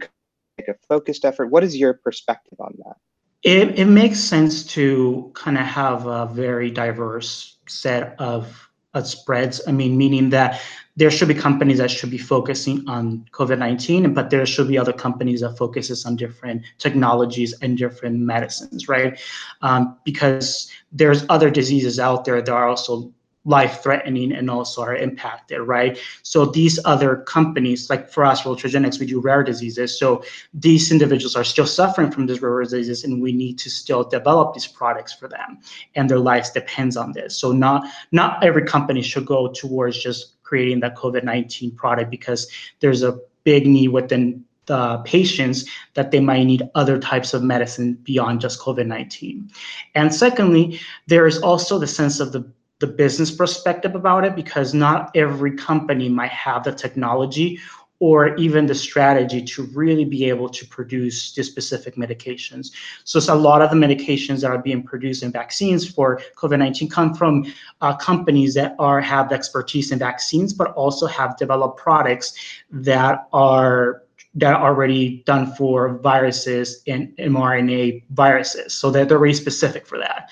like 0.58 0.68
a 0.68 0.74
focused 0.88 1.24
effort? 1.24 1.50
What 1.50 1.62
is 1.62 1.76
your 1.76 1.94
perspective 1.94 2.58
on 2.58 2.74
that? 2.78 2.96
It, 3.42 3.78
it 3.78 3.84
makes 3.84 4.20
sense 4.20 4.64
to 4.68 5.30
kind 5.34 5.58
of 5.58 5.66
have 5.66 6.06
a 6.06 6.26
very 6.32 6.70
diverse 6.70 7.58
set 7.68 8.18
of 8.18 8.63
spreads. 9.02 9.60
I 9.66 9.72
mean, 9.72 9.96
meaning 9.96 10.30
that 10.30 10.60
there 10.96 11.10
should 11.10 11.28
be 11.28 11.34
companies 11.34 11.78
that 11.78 11.90
should 11.90 12.10
be 12.10 12.18
focusing 12.18 12.88
on 12.88 13.26
COVID-19, 13.32 14.14
but 14.14 14.30
there 14.30 14.46
should 14.46 14.68
be 14.68 14.78
other 14.78 14.92
companies 14.92 15.40
that 15.40 15.58
focuses 15.58 16.06
on 16.06 16.14
different 16.16 16.62
technologies 16.78 17.52
and 17.62 17.76
different 17.76 18.20
medicines, 18.20 18.88
right? 18.88 19.20
Um, 19.62 19.96
because 20.04 20.70
there's 20.92 21.26
other 21.28 21.50
diseases 21.50 21.98
out 21.98 22.24
there 22.24 22.40
that 22.40 22.52
are 22.52 22.68
also 22.68 23.12
life 23.44 23.82
threatening 23.82 24.32
and 24.32 24.50
also 24.50 24.82
are 24.82 24.96
impacted, 24.96 25.60
right? 25.60 25.98
So 26.22 26.46
these 26.46 26.78
other 26.84 27.16
companies, 27.16 27.90
like 27.90 28.10
for 28.10 28.24
us, 28.24 28.42
Ultragenyx, 28.42 28.98
we 28.98 29.06
do 29.06 29.20
rare 29.20 29.42
diseases. 29.42 29.98
So 29.98 30.24
these 30.54 30.90
individuals 30.90 31.36
are 31.36 31.44
still 31.44 31.66
suffering 31.66 32.10
from 32.10 32.26
these 32.26 32.40
rare 32.40 32.62
diseases 32.62 33.04
and 33.04 33.20
we 33.20 33.32
need 33.32 33.58
to 33.58 33.70
still 33.70 34.04
develop 34.04 34.54
these 34.54 34.66
products 34.66 35.12
for 35.12 35.28
them. 35.28 35.58
And 35.94 36.08
their 36.08 36.18
lives 36.18 36.50
depends 36.50 36.96
on 36.96 37.12
this. 37.12 37.36
So 37.36 37.52
not, 37.52 37.86
not 38.12 38.42
every 38.42 38.64
company 38.64 39.02
should 39.02 39.26
go 39.26 39.48
towards 39.48 40.02
just 40.02 40.42
creating 40.42 40.80
that 40.80 40.96
COVID-19 40.96 41.76
product 41.76 42.10
because 42.10 42.50
there's 42.80 43.02
a 43.02 43.18
big 43.44 43.66
need 43.66 43.88
within 43.88 44.44
the 44.66 44.98
patients 45.04 45.66
that 45.92 46.10
they 46.10 46.20
might 46.20 46.44
need 46.44 46.62
other 46.74 46.98
types 46.98 47.34
of 47.34 47.42
medicine 47.42 47.94
beyond 48.04 48.40
just 48.40 48.60
COVID-19. 48.60 49.50
And 49.94 50.14
secondly, 50.14 50.80
there 51.06 51.26
is 51.26 51.38
also 51.38 51.78
the 51.78 51.86
sense 51.86 52.20
of 52.20 52.32
the 52.32 52.40
the 52.80 52.86
business 52.86 53.30
perspective 53.30 53.94
about 53.94 54.24
it 54.24 54.34
because 54.34 54.74
not 54.74 55.10
every 55.14 55.56
company 55.56 56.08
might 56.08 56.30
have 56.30 56.64
the 56.64 56.72
technology 56.72 57.60
or 58.00 58.36
even 58.36 58.66
the 58.66 58.74
strategy 58.74 59.40
to 59.40 59.62
really 59.72 60.04
be 60.04 60.28
able 60.28 60.48
to 60.48 60.66
produce 60.66 61.32
the 61.32 61.42
specific 61.42 61.94
medications. 61.94 62.72
So 63.04 63.18
a 63.32 63.34
lot 63.34 63.62
of 63.62 63.70
the 63.70 63.76
medications 63.76 64.40
that 64.40 64.50
are 64.50 64.58
being 64.58 64.82
produced 64.82 65.22
in 65.22 65.30
vaccines 65.30 65.88
for 65.88 66.20
COVID-19 66.36 66.90
come 66.90 67.14
from 67.14 67.46
uh, 67.80 67.96
companies 67.96 68.54
that 68.54 68.74
are 68.78 69.00
have 69.00 69.32
expertise 69.32 69.92
in 69.92 69.98
vaccines, 69.98 70.52
but 70.52 70.72
also 70.72 71.06
have 71.06 71.36
developed 71.36 71.78
products 71.78 72.34
that 72.70 73.28
are 73.32 74.02
that 74.36 74.54
are 74.54 74.70
already 74.70 75.22
done 75.26 75.54
for 75.54 75.96
viruses 75.98 76.82
and 76.88 77.16
mRNA 77.18 78.02
viruses. 78.10 78.74
So 78.74 78.90
they're, 78.90 79.04
they're 79.04 79.18
very 79.18 79.32
specific 79.32 79.86
for 79.86 79.96
that. 79.98 80.28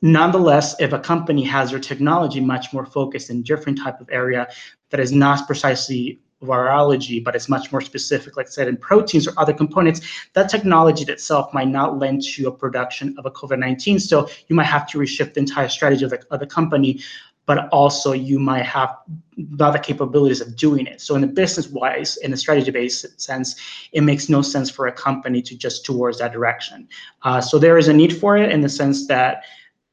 Nonetheless, 0.00 0.76
if 0.80 0.92
a 0.92 0.98
company 0.98 1.42
has 1.44 1.70
their 1.70 1.80
technology 1.80 2.40
much 2.40 2.72
more 2.72 2.86
focused 2.86 3.30
in 3.30 3.42
different 3.42 3.78
type 3.78 4.00
of 4.00 4.08
area 4.10 4.48
that 4.90 5.00
is 5.00 5.12
not 5.12 5.46
precisely 5.46 6.20
virology, 6.42 7.22
but 7.22 7.34
it's 7.34 7.48
much 7.48 7.72
more 7.72 7.80
specific, 7.80 8.36
like 8.36 8.46
I 8.46 8.50
said, 8.50 8.68
in 8.68 8.76
proteins 8.76 9.26
or 9.26 9.32
other 9.36 9.52
components, 9.52 10.00
that 10.34 10.48
technology 10.48 11.04
itself 11.10 11.52
might 11.52 11.68
not 11.68 11.98
lend 11.98 12.22
to 12.22 12.46
a 12.46 12.52
production 12.52 13.14
of 13.18 13.26
a 13.26 13.30
COVID-19. 13.30 14.00
So 14.00 14.28
you 14.46 14.54
might 14.54 14.64
have 14.64 14.88
to 14.90 14.98
reshift 14.98 15.34
the 15.34 15.40
entire 15.40 15.68
strategy 15.68 16.04
of 16.04 16.10
the, 16.10 16.24
of 16.30 16.38
the 16.38 16.46
company, 16.46 17.00
but 17.46 17.68
also 17.70 18.12
you 18.12 18.38
might 18.38 18.64
have 18.64 18.94
not 19.36 19.72
the 19.72 19.78
capabilities 19.78 20.40
of 20.40 20.54
doing 20.54 20.86
it. 20.86 21.00
So 21.00 21.14
in 21.14 21.22
the 21.22 21.26
business 21.26 21.68
wise, 21.68 22.18
in 22.18 22.30
the 22.30 22.36
strategy 22.36 22.70
based 22.70 23.20
sense, 23.20 23.56
it 23.92 24.02
makes 24.02 24.28
no 24.28 24.42
sense 24.42 24.70
for 24.70 24.86
a 24.86 24.92
company 24.92 25.42
to 25.42 25.56
just 25.56 25.84
towards 25.84 26.18
that 26.18 26.32
direction. 26.32 26.86
Uh, 27.22 27.40
so 27.40 27.58
there 27.58 27.78
is 27.78 27.88
a 27.88 27.92
need 27.92 28.16
for 28.16 28.36
it 28.36 28.52
in 28.52 28.60
the 28.60 28.68
sense 28.68 29.08
that 29.08 29.44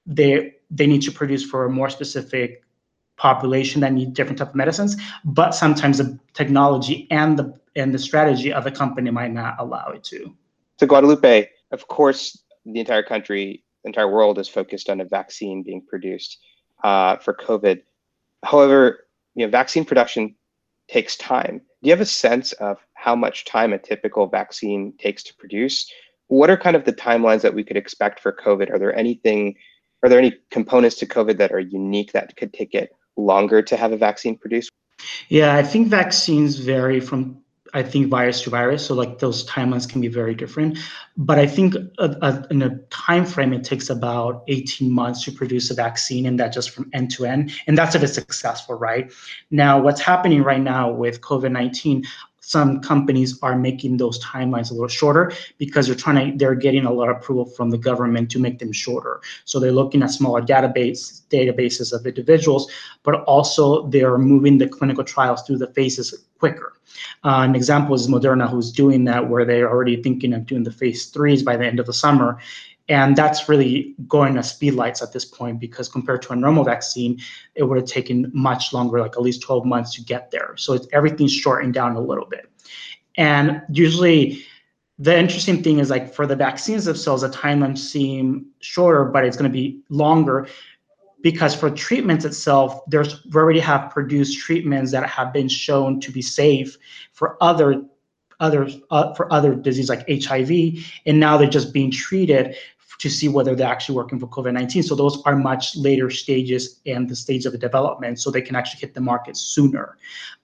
they 0.06 0.56
they 0.70 0.88
need 0.88 1.02
to 1.02 1.12
produce 1.12 1.44
for 1.44 1.66
a 1.66 1.70
more 1.70 1.90
specific 1.90 2.64
population 3.18 3.82
that 3.82 3.94
need 3.94 4.14
different 4.14 4.38
type 4.38 4.50
of 4.50 4.56
medicines 4.56 4.98
but 5.24 5.52
sometimes 5.52 5.98
the 5.98 6.20
technology 6.34 7.08
and 7.12 7.40
the 7.40 7.58
and 7.76 7.94
the 7.94 8.00
strategy 8.00 8.54
of 8.54 8.64
the 8.64 8.72
company 8.72 9.12
might 9.12 9.34
not 9.34 9.56
allow 9.60 9.88
it 9.90 10.04
to. 10.04 10.34
So 10.80 10.88
guadalupe 10.88 11.50
of 11.72 11.88
course 11.88 12.44
the 12.66 12.80
entire 12.80 13.04
country 13.04 13.64
the 13.84 13.90
entire 13.90 14.10
world 14.10 14.40
is 14.40 14.48
focused 14.48 14.90
on 14.90 15.02
a 15.02 15.06
vaccine 15.06 15.64
being 15.64 15.82
produced 15.82 16.40
uh, 16.84 17.18
for 17.18 17.34
covid. 17.34 17.82
However 18.44 19.08
you 19.36 19.46
know 19.46 19.52
vaccine 19.52 19.86
production 19.86 20.36
takes 20.88 21.16
time. 21.18 21.60
Do 21.82 21.90
you 21.90 21.92
have 21.92 22.02
a 22.02 22.06
sense 22.06 22.52
of 22.54 22.78
how 22.94 23.16
much 23.16 23.46
time 23.46 23.74
a 23.74 23.78
typical 23.78 24.28
vaccine 24.28 24.94
takes 24.98 25.24
to 25.24 25.36
produce? 25.36 25.92
What 26.28 26.50
are 26.50 26.58
kind 26.58 26.76
of 26.76 26.86
the 26.86 26.94
timelines 26.94 27.42
that 27.42 27.54
we 27.54 27.64
could 27.64 27.78
expect 27.78 28.20
for 28.20 28.32
covid? 28.32 28.72
Are 28.72 28.80
there 28.80 28.96
anything 28.96 29.56
are 30.04 30.10
there 30.10 30.20
any 30.20 30.34
components 30.52 30.96
to 30.98 31.06
COVID 31.06 31.38
that 31.38 31.52
are 31.52 31.60
unique 31.60 32.12
that 32.14 32.36
could 32.36 32.54
take 32.54 32.74
it 32.74 32.96
longer 33.18 33.62
to 33.62 33.78
have 33.78 33.92
a 33.92 33.98
vaccine 33.98 34.38
produced? 34.38 34.70
Yeah, 35.30 35.56
I 35.56 35.64
think 35.64 35.88
vaccines 35.88 36.58
vary 36.58 37.00
from 37.00 37.42
I 37.76 37.84
think 37.84 38.08
virus 38.08 38.42
to 38.44 38.50
virus, 38.50 38.86
so 38.86 38.96
like 38.96 39.20
those 39.20 39.46
timelines 39.48 39.88
can 39.88 40.00
be 40.00 40.08
very 40.08 40.34
different. 40.34 40.78
But 41.18 41.40
I 41.40 41.46
think 41.46 41.76
a, 41.76 42.16
a, 42.22 42.48
in 42.50 42.62
a 42.62 42.78
time 42.90 43.26
frame, 43.26 43.52
it 43.52 43.66
takes 43.66 43.90
about 43.90 44.46
18 44.48 44.90
months 44.90 45.26
to 45.26 45.32
produce 45.34 45.70
a 45.72 45.74
vaccine, 45.74 46.26
and 46.26 46.40
that 46.40 46.54
just 46.54 46.70
from 46.70 46.90
end 46.94 47.12
to 47.12 47.26
end, 47.26 47.52
and 47.68 47.78
that's 47.78 47.94
if 47.94 48.02
it's 48.02 48.14
successful, 48.14 48.76
right? 48.76 49.12
Now, 49.52 49.78
what's 49.82 50.00
happening 50.00 50.42
right 50.42 50.62
now 50.62 50.90
with 50.90 51.20
COVID-19, 51.20 52.06
some 52.46 52.80
companies 52.80 53.40
are 53.42 53.58
making 53.58 53.98
those 53.98 54.24
timelines 54.24 54.70
a 54.70 54.74
little 54.74 54.88
shorter 54.88 55.32
because 55.58 55.88
they're 55.88 55.96
trying 55.96 56.32
to 56.32 56.38
they're 56.38 56.54
getting 56.54 56.86
a 56.86 56.94
lot 56.94 57.10
of 57.10 57.18
approval 57.18 57.46
from 57.46 57.72
the 57.72 57.78
government 57.78 58.30
to 58.30 58.40
make 58.40 58.60
them 58.60 58.72
shorter. 58.72 59.20
So 59.46 59.60
they're 59.60 59.72
looking 59.72 60.04
at 60.04 60.12
smaller 60.12 60.42
database 60.42 61.24
databases 61.30 61.92
of 61.92 62.06
individuals 62.06 62.72
but 63.02 63.16
also 63.24 63.88
they're 63.88 64.20
moving 64.20 64.60
the 64.60 64.68
clinical 64.68 65.04
trials 65.04 65.42
through 65.42 65.58
the 65.58 65.74
phases 65.74 66.14
quicker. 66.40 66.74
Uh, 67.24 67.42
an 67.42 67.56
example 67.56 67.96
is 67.96 68.08
moderna 68.08 68.48
who's 68.48 68.72
doing 68.72 69.06
that 69.06 69.28
where 69.28 69.44
they're 69.44 69.70
already 69.70 70.02
thinking 70.02 70.34
of 70.34 70.46
doing 70.46 70.64
the 70.64 70.72
phase 70.72 71.08
threes 71.08 71.42
by 71.42 71.58
the 71.58 71.66
end 71.66 71.80
of 71.80 71.88
the 71.88 71.94
summer 71.94 72.38
and 72.88 73.16
that's 73.16 73.50
really 73.50 73.96
going 74.08 74.38
at 74.38 74.46
speed 74.46 74.76
lights 74.76 75.02
at 75.02 75.12
this 75.12 75.26
point 75.26 75.60
because 75.60 75.90
compared 75.90 76.22
to 76.24 76.34
a 76.34 76.36
normal 76.36 76.64
vaccine, 76.64 77.20
it 77.56 77.64
would 77.64 77.78
have 77.78 77.88
taken 77.88 78.32
much 78.34 78.74
longer, 78.74 79.00
like 79.00 79.14
at 79.14 79.22
least 79.22 79.42
12 79.42 79.66
months 79.66 79.96
to 79.96 80.04
get 80.04 80.30
there. 80.30 80.54
So 80.58 80.74
it's, 80.74 80.88
everything's 80.94 81.34
shortened 81.34 81.74
down 81.74 81.96
a 81.96 82.00
little 82.00 82.26
bit. 82.26 82.50
And 83.18 83.62
usually 83.72 84.44
the 85.00 85.18
interesting 85.18 85.64
thing 85.64 85.80
is 85.80 85.90
like 85.90 86.14
for 86.14 86.28
the 86.28 86.36
vaccines 86.36 86.86
themselves, 86.86 87.24
the 87.24 87.30
timelines 87.30 87.80
seem 87.80 88.46
shorter, 88.60 89.06
but 89.06 89.26
it's 89.26 89.36
going 89.36 89.50
to 89.50 89.54
be 89.54 89.82
longer 89.90 90.48
because 91.22 91.56
for 91.56 91.72
treatments 91.72 92.24
itself, 92.24 92.82
there's 92.88 93.26
we 93.26 93.42
already 93.42 93.60
have 93.60 93.90
produced 93.90 94.40
treatments 94.40 94.92
that 94.92 95.10
have 95.10 95.34
been 95.34 95.48
shown 95.48 96.00
to 96.02 96.12
be 96.12 96.22
safe 96.22 96.78
for 97.14 97.36
other 97.42 97.84
other 98.40 98.70
uh, 98.92 99.14
for 99.16 99.32
other 99.34 99.56
diseases 99.56 99.90
like 99.90 100.08
HIV, 100.08 100.52
and 101.06 101.20
now 101.20 101.38
they're 101.38 101.50
just 101.50 101.74
being 101.74 101.90
treated 101.90 102.56
to 103.00 103.10
see 103.10 103.28
whether 103.28 103.56
they're 103.56 103.68
actually 103.68 103.96
working 103.96 104.20
for 104.20 104.28
COVID-19. 104.28 104.84
So 104.84 104.96
those 104.96 105.22
are 105.24 105.36
much 105.36 105.76
later 105.76 106.10
stages 106.10 106.80
and 106.86 107.10
the 107.10 107.16
stage 107.16 107.46
of 107.46 107.52
the 107.52 107.58
development, 107.58 108.20
so 108.20 108.32
they 108.32 108.42
can 108.42 108.56
actually 108.56 108.82
hit 108.82 108.94
the 108.94 109.02
market 109.02 109.38
sooner 109.38 109.98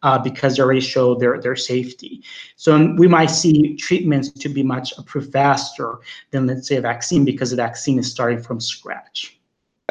uh, 0.04 0.20
because 0.20 0.56
they 0.56 0.64
already 0.64 0.82
show 0.82 1.16
their, 1.16 1.40
their 1.40 1.56
safety. 1.56 2.24
So 2.56 2.94
we 2.98 3.08
might 3.08 3.32
see 3.32 3.76
treatments 3.76 4.32
to 4.32 4.50
be 4.50 4.64
much 4.64 4.94
approved 4.98 5.32
faster 5.32 6.00
than 6.32 6.48
let's 6.48 6.68
say 6.68 6.78
a 6.78 6.82
vaccine 6.82 7.26
because 7.26 7.52
the 7.52 7.56
vaccine 7.58 8.00
is 8.00 8.10
starting 8.10 8.42
from 8.42 8.60
scratch. 8.60 9.40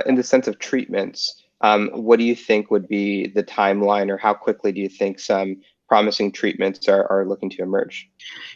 In 0.06 0.14
the 0.14 0.22
sense 0.22 0.48
of 0.48 0.58
treatments, 0.58 1.42
um, 1.60 1.88
what 1.90 2.18
do 2.18 2.24
you 2.24 2.34
think 2.34 2.70
would 2.70 2.88
be 2.88 3.28
the 3.28 3.42
timeline 3.42 4.10
or 4.10 4.16
how 4.16 4.32
quickly 4.32 4.72
do 4.72 4.80
you 4.80 4.88
think 4.88 5.18
some 5.18 5.60
promising 5.88 6.30
treatments 6.32 6.88
are, 6.88 7.10
are 7.10 7.26
looking 7.26 7.50
to 7.50 7.62
emerge? 7.62 8.08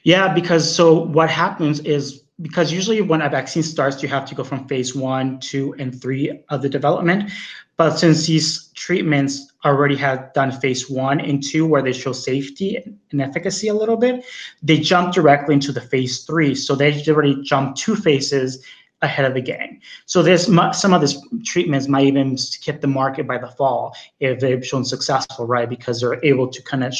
Yeah, 0.04 0.32
because 0.32 0.74
so 0.74 0.94
what 0.94 1.28
happens 1.28 1.80
is 1.80 2.23
because 2.40 2.72
usually 2.72 3.00
when 3.00 3.22
a 3.22 3.28
vaccine 3.28 3.62
starts, 3.62 4.02
you 4.02 4.08
have 4.08 4.26
to 4.26 4.34
go 4.34 4.42
from 4.42 4.66
phase 4.66 4.94
one, 4.94 5.38
two, 5.38 5.74
and 5.78 6.00
three 6.00 6.44
of 6.48 6.62
the 6.62 6.68
development. 6.68 7.30
But 7.76 7.96
since 7.96 8.26
these 8.26 8.68
treatments 8.74 9.52
already 9.64 9.96
have 9.96 10.32
done 10.32 10.52
phase 10.52 10.90
one 10.90 11.20
and 11.20 11.42
two, 11.42 11.66
where 11.66 11.82
they 11.82 11.92
show 11.92 12.12
safety 12.12 12.76
and 13.10 13.20
efficacy 13.20 13.68
a 13.68 13.74
little 13.74 13.96
bit, 13.96 14.24
they 14.62 14.78
jump 14.78 15.14
directly 15.14 15.54
into 15.54 15.72
the 15.72 15.80
phase 15.80 16.24
three. 16.24 16.54
So 16.54 16.74
they 16.74 17.02
already 17.08 17.42
jumped 17.42 17.78
two 17.78 17.96
phases 17.96 18.64
ahead 19.02 19.26
of 19.26 19.34
the 19.34 19.40
game. 19.40 19.80
So 20.06 20.22
there's 20.22 20.46
some 20.46 20.92
of 20.92 21.00
these 21.00 21.16
treatments 21.44 21.88
might 21.88 22.06
even 22.06 22.36
hit 22.62 22.80
the 22.80 22.86
market 22.86 23.26
by 23.26 23.38
the 23.38 23.48
fall 23.48 23.94
if 24.18 24.40
they've 24.40 24.64
shown 24.64 24.84
successful, 24.84 25.46
right? 25.46 25.68
Because 25.68 26.00
they're 26.00 26.24
able 26.24 26.48
to 26.48 26.62
kind 26.62 26.82
of 26.82 26.94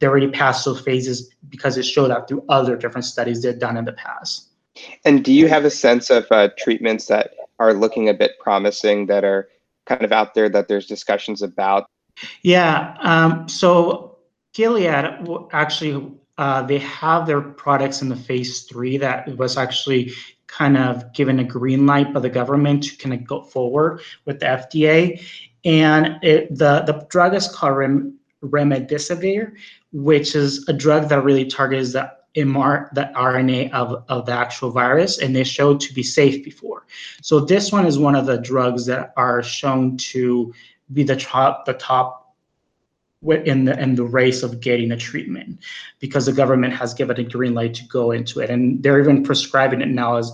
they 0.00 0.06
already 0.06 0.28
passed 0.28 0.64
those 0.64 0.80
phases 0.80 1.30
because 1.48 1.76
it 1.76 1.82
showed 1.82 2.10
up 2.10 2.26
through 2.26 2.44
other 2.48 2.74
different 2.74 3.04
studies 3.04 3.42
they've 3.42 3.58
done 3.58 3.76
in 3.76 3.84
the 3.84 3.92
past. 3.92 4.49
And 5.04 5.24
do 5.24 5.32
you 5.32 5.48
have 5.48 5.64
a 5.64 5.70
sense 5.70 6.10
of 6.10 6.26
uh, 6.30 6.48
treatments 6.56 7.06
that 7.06 7.34
are 7.58 7.74
looking 7.74 8.08
a 8.08 8.14
bit 8.14 8.38
promising 8.38 9.06
that 9.06 9.24
are 9.24 9.48
kind 9.86 10.04
of 10.04 10.12
out 10.12 10.34
there 10.34 10.48
that 10.48 10.68
there's 10.68 10.86
discussions 10.86 11.42
about? 11.42 11.86
Yeah. 12.42 12.96
Um, 13.00 13.48
so 13.48 14.18
Gilead 14.52 14.86
actually 15.52 16.12
uh, 16.38 16.62
they 16.62 16.78
have 16.78 17.26
their 17.26 17.42
products 17.42 18.00
in 18.00 18.08
the 18.08 18.16
phase 18.16 18.62
three 18.62 18.96
that 18.96 19.36
was 19.36 19.58
actually 19.58 20.12
kind 20.46 20.76
of 20.76 21.12
given 21.12 21.38
a 21.38 21.44
green 21.44 21.86
light 21.86 22.14
by 22.14 22.20
the 22.20 22.30
government 22.30 22.82
to 22.82 22.96
kind 22.96 23.14
of 23.14 23.24
go 23.24 23.42
forward 23.42 24.00
with 24.24 24.40
the 24.40 24.46
FDA. 24.46 25.22
And 25.64 26.18
it, 26.22 26.48
the 26.48 26.82
the 26.86 27.06
drug 27.10 27.34
is 27.34 27.46
called 27.46 27.76
Rem, 27.76 28.18
remdesivir, 28.42 29.52
which 29.92 30.34
is 30.34 30.66
a 30.66 30.72
drug 30.72 31.10
that 31.10 31.22
really 31.22 31.44
targets 31.44 31.92
the 31.92 32.10
MR, 32.36 32.92
the 32.94 33.10
RNA 33.16 33.72
of, 33.72 34.04
of 34.08 34.26
the 34.26 34.32
actual 34.32 34.70
virus, 34.70 35.18
and 35.18 35.34
they 35.34 35.44
showed 35.44 35.80
to 35.80 35.92
be 35.92 36.02
safe 36.02 36.44
before. 36.44 36.86
So 37.22 37.40
this 37.40 37.72
one 37.72 37.86
is 37.86 37.98
one 37.98 38.14
of 38.14 38.26
the 38.26 38.38
drugs 38.38 38.86
that 38.86 39.12
are 39.16 39.42
shown 39.42 39.96
to 39.98 40.54
be 40.92 41.02
the 41.02 41.16
top 41.16 41.66
the 41.66 41.74
top 41.74 42.20
in 43.22 43.66
the 43.66 43.78
in 43.78 43.96
the 43.96 44.04
race 44.04 44.42
of 44.42 44.60
getting 44.60 44.92
a 44.92 44.96
treatment 44.96 45.58
because 45.98 46.26
the 46.26 46.32
government 46.32 46.72
has 46.72 46.94
given 46.94 47.18
a 47.20 47.24
green 47.24 47.54
light 47.54 47.74
to 47.74 47.84
go 47.84 48.12
into 48.12 48.40
it 48.40 48.48
and 48.48 48.82
they're 48.82 49.00
even 49.00 49.22
prescribing 49.22 49.82
it 49.82 49.88
now 49.88 50.16
as 50.16 50.32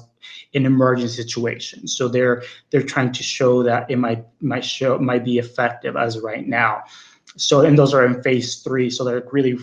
an 0.54 0.64
emergency 0.64 1.22
situation. 1.22 1.88
so 1.88 2.06
they're 2.08 2.42
they're 2.70 2.82
trying 2.82 3.10
to 3.12 3.22
show 3.22 3.62
that 3.62 3.90
it 3.90 3.96
might 3.98 4.24
might 4.40 4.64
show 4.64 4.98
might 4.98 5.24
be 5.24 5.38
effective 5.38 5.96
as 5.96 6.20
right 6.20 6.46
now 6.46 6.82
so 7.36 7.60
and 7.60 7.76
those 7.76 7.92
are 7.92 8.06
in 8.06 8.22
phase 8.22 8.62
three 8.62 8.88
so 8.88 9.02
they're 9.02 9.26
really 9.32 9.58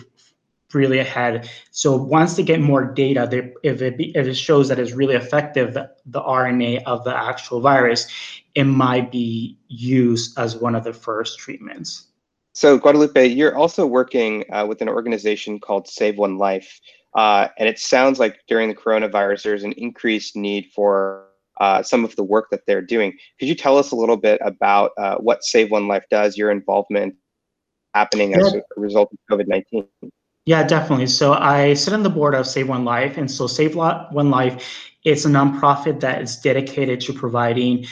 really 0.74 0.98
ahead. 0.98 1.48
So 1.70 1.96
once 1.96 2.36
they 2.36 2.42
get 2.42 2.60
more 2.60 2.84
data, 2.84 3.28
they, 3.30 3.52
if 3.62 3.82
it 3.82 3.96
be, 3.96 4.16
if 4.16 4.26
it 4.26 4.34
shows 4.34 4.68
that 4.68 4.78
it's 4.78 4.92
really 4.92 5.14
effective, 5.14 5.74
the, 5.74 5.90
the 6.06 6.20
RNA 6.20 6.82
of 6.84 7.04
the 7.04 7.16
actual 7.16 7.60
virus, 7.60 8.06
it 8.54 8.64
might 8.64 9.10
be 9.10 9.58
used 9.68 10.38
as 10.38 10.56
one 10.56 10.74
of 10.74 10.84
the 10.84 10.92
first 10.92 11.38
treatments. 11.38 12.08
So 12.54 12.78
Guadalupe, 12.78 13.26
you're 13.26 13.56
also 13.56 13.84
working 13.84 14.44
uh, 14.52 14.64
with 14.68 14.80
an 14.80 14.88
organization 14.88 15.58
called 15.58 15.88
Save 15.88 16.18
One 16.18 16.38
Life, 16.38 16.80
uh, 17.14 17.48
and 17.58 17.68
it 17.68 17.80
sounds 17.80 18.20
like 18.20 18.40
during 18.46 18.68
the 18.68 18.74
coronavirus 18.74 19.42
there's 19.42 19.64
an 19.64 19.72
increased 19.72 20.36
need 20.36 20.70
for 20.74 21.26
uh, 21.60 21.82
some 21.82 22.04
of 22.04 22.14
the 22.16 22.22
work 22.22 22.50
that 22.50 22.62
they're 22.66 22.82
doing. 22.82 23.12
Could 23.38 23.48
you 23.48 23.54
tell 23.54 23.76
us 23.76 23.90
a 23.90 23.96
little 23.96 24.16
bit 24.16 24.40
about 24.44 24.92
uh, 24.98 25.16
what 25.16 25.44
Save 25.44 25.70
One 25.70 25.88
Life 25.88 26.04
does, 26.10 26.36
your 26.36 26.50
involvement 26.50 27.14
happening 27.94 28.32
yeah. 28.32 28.38
as 28.38 28.54
a 28.54 28.62
result 28.76 29.12
of 29.12 29.38
COVID-19? 29.38 29.86
Yeah, 30.46 30.62
definitely. 30.62 31.06
So 31.06 31.32
I 31.32 31.72
sit 31.74 31.94
on 31.94 32.02
the 32.02 32.10
board 32.10 32.34
of 32.34 32.46
Save 32.46 32.68
One 32.68 32.84
Life. 32.84 33.16
And 33.16 33.30
so 33.30 33.46
Save 33.46 33.76
One 33.76 34.30
Life 34.30 34.90
is 35.04 35.24
a 35.24 35.28
nonprofit 35.28 36.00
that 36.00 36.20
is 36.22 36.36
dedicated 36.36 37.00
to 37.02 37.12
providing 37.14 37.86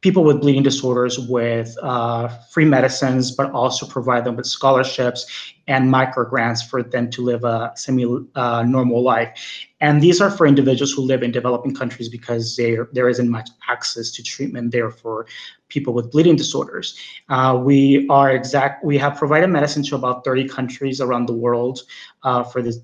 people 0.00 0.22
with 0.22 0.40
bleeding 0.40 0.62
disorders 0.62 1.18
with 1.18 1.76
uh, 1.82 2.28
free 2.50 2.64
medicines, 2.64 3.32
but 3.32 3.50
also 3.50 3.86
provide 3.86 4.24
them 4.24 4.36
with 4.36 4.46
scholarships 4.46 5.26
and 5.66 5.90
micro 5.90 6.24
grants 6.24 6.62
for 6.62 6.82
them 6.82 7.10
to 7.10 7.22
live 7.22 7.42
a 7.44 7.72
semi-normal 7.74 8.98
uh, 8.98 9.00
life. 9.00 9.66
And 9.80 10.00
these 10.00 10.20
are 10.20 10.30
for 10.30 10.46
individuals 10.46 10.92
who 10.92 11.02
live 11.02 11.22
in 11.22 11.32
developing 11.32 11.74
countries 11.74 12.08
because 12.08 12.56
there 12.56 12.88
there 12.92 13.08
isn't 13.08 13.28
much 13.28 13.50
access 13.68 14.10
to 14.12 14.22
treatment 14.22 14.72
there 14.72 14.90
for 14.90 15.26
people 15.68 15.92
with 15.92 16.10
bleeding 16.10 16.36
disorders. 16.36 16.96
Uh, 17.28 17.60
we 17.62 18.06
are 18.08 18.30
exact. 18.30 18.84
We 18.84 18.98
have 18.98 19.16
provided 19.16 19.48
medicine 19.48 19.82
to 19.84 19.96
about 19.96 20.24
30 20.24 20.48
countries 20.48 21.00
around 21.00 21.26
the 21.26 21.34
world 21.34 21.80
uh, 22.22 22.44
for 22.44 22.62
this 22.62 22.78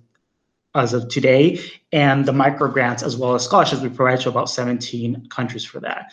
as 0.75 0.93
of 0.93 1.09
today, 1.09 1.61
and 1.93 2.27
the 2.27 2.33
micro 2.33 2.69
grants 2.69 3.03
as 3.03 3.17
well 3.17 3.35
as 3.35 3.45
scholarships 3.45 3.81
we 3.81 3.89
provide 3.89 4.21
to 4.21 4.29
about 4.29 4.51
17 4.51 5.29
countries 5.29 5.65
for 5.65 5.79
that. 5.81 6.13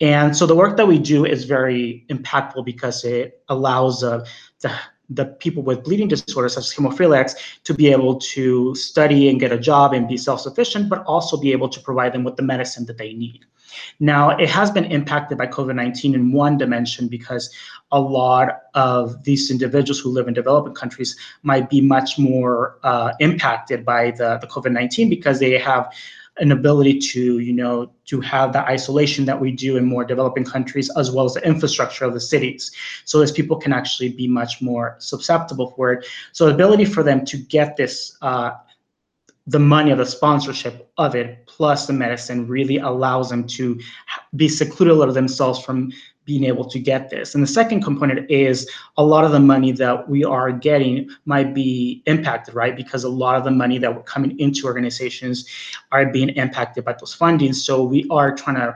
And 0.00 0.36
so 0.36 0.46
the 0.46 0.56
work 0.56 0.76
that 0.76 0.86
we 0.86 0.98
do 0.98 1.24
is 1.24 1.44
very 1.44 2.04
impactful 2.08 2.64
because 2.64 3.04
it 3.04 3.42
allows 3.48 4.02
uh, 4.02 4.24
the, 4.60 4.72
the 5.10 5.26
people 5.26 5.62
with 5.62 5.84
bleeding 5.84 6.08
disorders 6.08 6.54
such 6.54 6.64
as 6.64 6.74
hemophiliacs 6.74 7.34
to 7.64 7.74
be 7.74 7.92
able 7.92 8.18
to 8.18 8.74
study 8.74 9.28
and 9.28 9.38
get 9.38 9.52
a 9.52 9.58
job 9.58 9.92
and 9.92 10.08
be 10.08 10.16
self-sufficient, 10.16 10.88
but 10.88 11.04
also 11.04 11.36
be 11.36 11.52
able 11.52 11.68
to 11.68 11.80
provide 11.80 12.12
them 12.12 12.24
with 12.24 12.36
the 12.36 12.42
medicine 12.42 12.86
that 12.86 12.98
they 12.98 13.12
need. 13.12 13.44
Now, 14.00 14.30
it 14.30 14.50
has 14.50 14.70
been 14.70 14.84
impacted 14.84 15.38
by 15.38 15.46
COVID-19 15.46 16.14
in 16.14 16.32
one 16.32 16.58
dimension 16.58 17.08
because 17.08 17.50
a 17.90 18.00
lot 18.00 18.62
of 18.74 19.24
these 19.24 19.50
individuals 19.50 19.98
who 19.98 20.10
live 20.10 20.28
in 20.28 20.34
developing 20.34 20.74
countries 20.74 21.16
might 21.42 21.70
be 21.70 21.80
much 21.80 22.18
more 22.18 22.78
uh, 22.82 23.12
impacted 23.20 23.84
by 23.84 24.10
the, 24.12 24.38
the 24.38 24.46
COVID-19 24.46 25.08
because 25.08 25.38
they 25.38 25.58
have 25.58 25.92
an 26.38 26.52
ability 26.52 26.98
to, 26.98 27.38
you 27.38 27.52
know, 27.52 27.92
to 28.06 28.20
have 28.20 28.52
the 28.52 28.60
isolation 28.60 29.24
that 29.26 29.38
we 29.38 29.52
do 29.52 29.76
in 29.76 29.84
more 29.84 30.04
developing 30.04 30.44
countries, 30.44 30.90
as 30.96 31.10
well 31.10 31.26
as 31.26 31.34
the 31.34 31.46
infrastructure 31.46 32.04
of 32.04 32.14
the 32.14 32.20
cities. 32.20 32.72
So 33.04 33.20
as 33.20 33.30
people 33.30 33.56
can 33.56 33.72
actually 33.72 34.10
be 34.10 34.26
much 34.26 34.62
more 34.62 34.96
susceptible 34.98 35.72
for 35.76 35.92
it. 35.92 36.06
So 36.32 36.46
the 36.46 36.54
ability 36.54 36.86
for 36.86 37.02
them 37.02 37.24
to 37.26 37.36
get 37.36 37.76
this, 37.76 38.16
uh, 38.22 38.52
the 39.46 39.58
money 39.58 39.90
of 39.90 39.98
the 39.98 40.06
sponsorship 40.06 40.90
of 40.96 41.14
it, 41.14 41.46
plus 41.46 41.86
the 41.86 41.92
medicine 41.92 42.46
really 42.46 42.78
allows 42.78 43.28
them 43.28 43.46
to 43.48 43.78
be 44.36 44.48
secluded 44.48 45.08
of 45.08 45.14
themselves 45.14 45.62
from 45.62 45.92
being 46.24 46.44
able 46.44 46.64
to 46.64 46.78
get 46.78 47.10
this. 47.10 47.34
And 47.34 47.42
the 47.42 47.48
second 47.48 47.82
component 47.82 48.30
is 48.30 48.70
a 48.96 49.04
lot 49.04 49.24
of 49.24 49.32
the 49.32 49.40
money 49.40 49.72
that 49.72 50.08
we 50.08 50.24
are 50.24 50.52
getting 50.52 51.08
might 51.24 51.54
be 51.54 52.02
impacted, 52.06 52.54
right? 52.54 52.76
Because 52.76 53.04
a 53.04 53.08
lot 53.08 53.36
of 53.36 53.44
the 53.44 53.50
money 53.50 53.78
that 53.78 53.94
we're 53.94 54.02
coming 54.02 54.38
into 54.38 54.66
organizations 54.66 55.48
are 55.90 56.06
being 56.06 56.28
impacted 56.30 56.84
by 56.84 56.92
those 56.92 57.16
fundings. 57.16 57.56
So 57.56 57.82
we 57.82 58.06
are 58.10 58.34
trying 58.34 58.56
to 58.56 58.74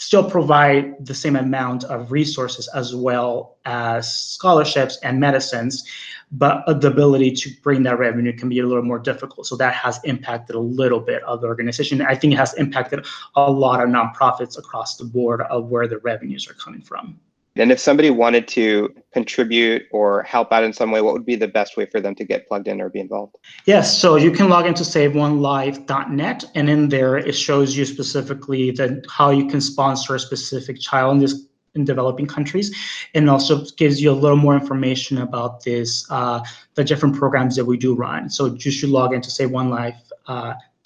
still 0.00 0.28
provide 0.28 0.94
the 1.04 1.14
same 1.14 1.36
amount 1.36 1.84
of 1.84 2.10
resources 2.10 2.68
as 2.74 2.94
well 2.94 3.58
as 3.66 4.12
scholarships 4.12 4.98
and 5.02 5.20
medicines 5.20 5.84
but 6.32 6.64
the 6.80 6.88
ability 6.88 7.32
to 7.32 7.50
bring 7.62 7.82
that 7.82 7.98
revenue 7.98 8.32
can 8.32 8.48
be 8.48 8.60
a 8.60 8.66
little 8.66 8.84
more 8.84 8.98
difficult. 8.98 9.46
So 9.46 9.56
that 9.56 9.74
has 9.74 9.98
impacted 10.04 10.54
a 10.54 10.60
little 10.60 11.00
bit 11.00 11.22
of 11.24 11.40
the 11.40 11.48
organization. 11.48 12.00
I 12.02 12.14
think 12.14 12.34
it 12.34 12.36
has 12.36 12.54
impacted 12.54 13.04
a 13.34 13.50
lot 13.50 13.82
of 13.82 13.88
nonprofits 13.88 14.56
across 14.56 14.96
the 14.96 15.04
board 15.04 15.42
of 15.42 15.70
where 15.70 15.88
the 15.88 15.98
revenues 15.98 16.48
are 16.48 16.54
coming 16.54 16.82
from. 16.82 17.18
And 17.56 17.72
if 17.72 17.80
somebody 17.80 18.10
wanted 18.10 18.46
to 18.48 18.94
contribute 19.12 19.82
or 19.90 20.22
help 20.22 20.52
out 20.52 20.62
in 20.62 20.72
some 20.72 20.92
way, 20.92 21.00
what 21.00 21.14
would 21.14 21.26
be 21.26 21.34
the 21.34 21.48
best 21.48 21.76
way 21.76 21.84
for 21.84 22.00
them 22.00 22.14
to 22.14 22.24
get 22.24 22.46
plugged 22.46 22.68
in 22.68 22.80
or 22.80 22.88
be 22.88 23.00
involved? 23.00 23.36
Yes, 23.66 23.98
so 23.98 24.16
you 24.16 24.30
can 24.30 24.48
log 24.48 24.66
into 24.66 24.84
saveonelife.net, 24.84 26.44
and 26.54 26.70
in 26.70 26.88
there 26.88 27.16
it 27.16 27.32
shows 27.32 27.76
you 27.76 27.84
specifically 27.84 28.70
that 28.72 29.04
how 29.10 29.30
you 29.30 29.46
can 29.46 29.60
sponsor 29.60 30.14
a 30.14 30.20
specific 30.20 30.80
child. 30.80 31.14
In 31.14 31.20
this 31.20 31.46
in 31.74 31.84
developing 31.84 32.26
countries 32.26 32.74
and 33.14 33.30
also 33.30 33.64
gives 33.76 34.02
you 34.02 34.10
a 34.10 34.12
little 34.12 34.36
more 34.36 34.54
information 34.56 35.18
about 35.18 35.62
this 35.62 36.04
uh, 36.10 36.40
the 36.74 36.84
different 36.84 37.14
programs 37.14 37.56
that 37.56 37.64
we 37.64 37.76
do 37.76 37.94
run 37.94 38.28
so 38.28 38.46
you 38.46 38.70
should 38.70 38.90
log 38.90 39.12
into 39.12 39.30
saveonelife.net 39.30 39.96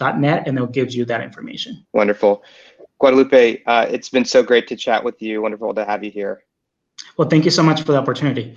uh, 0.00 0.42
and 0.46 0.58
it 0.58 0.72
gives 0.72 0.94
you 0.94 1.04
that 1.04 1.22
information 1.22 1.84
wonderful 1.94 2.42
guadalupe 2.98 3.62
uh, 3.66 3.86
it's 3.88 4.10
been 4.10 4.24
so 4.24 4.42
great 4.42 4.68
to 4.68 4.76
chat 4.76 5.02
with 5.02 5.20
you 5.22 5.40
wonderful 5.40 5.72
to 5.72 5.84
have 5.84 6.04
you 6.04 6.10
here 6.10 6.44
well 7.16 7.28
thank 7.28 7.44
you 7.44 7.50
so 7.50 7.62
much 7.62 7.82
for 7.82 7.92
the 7.92 7.98
opportunity 7.98 8.56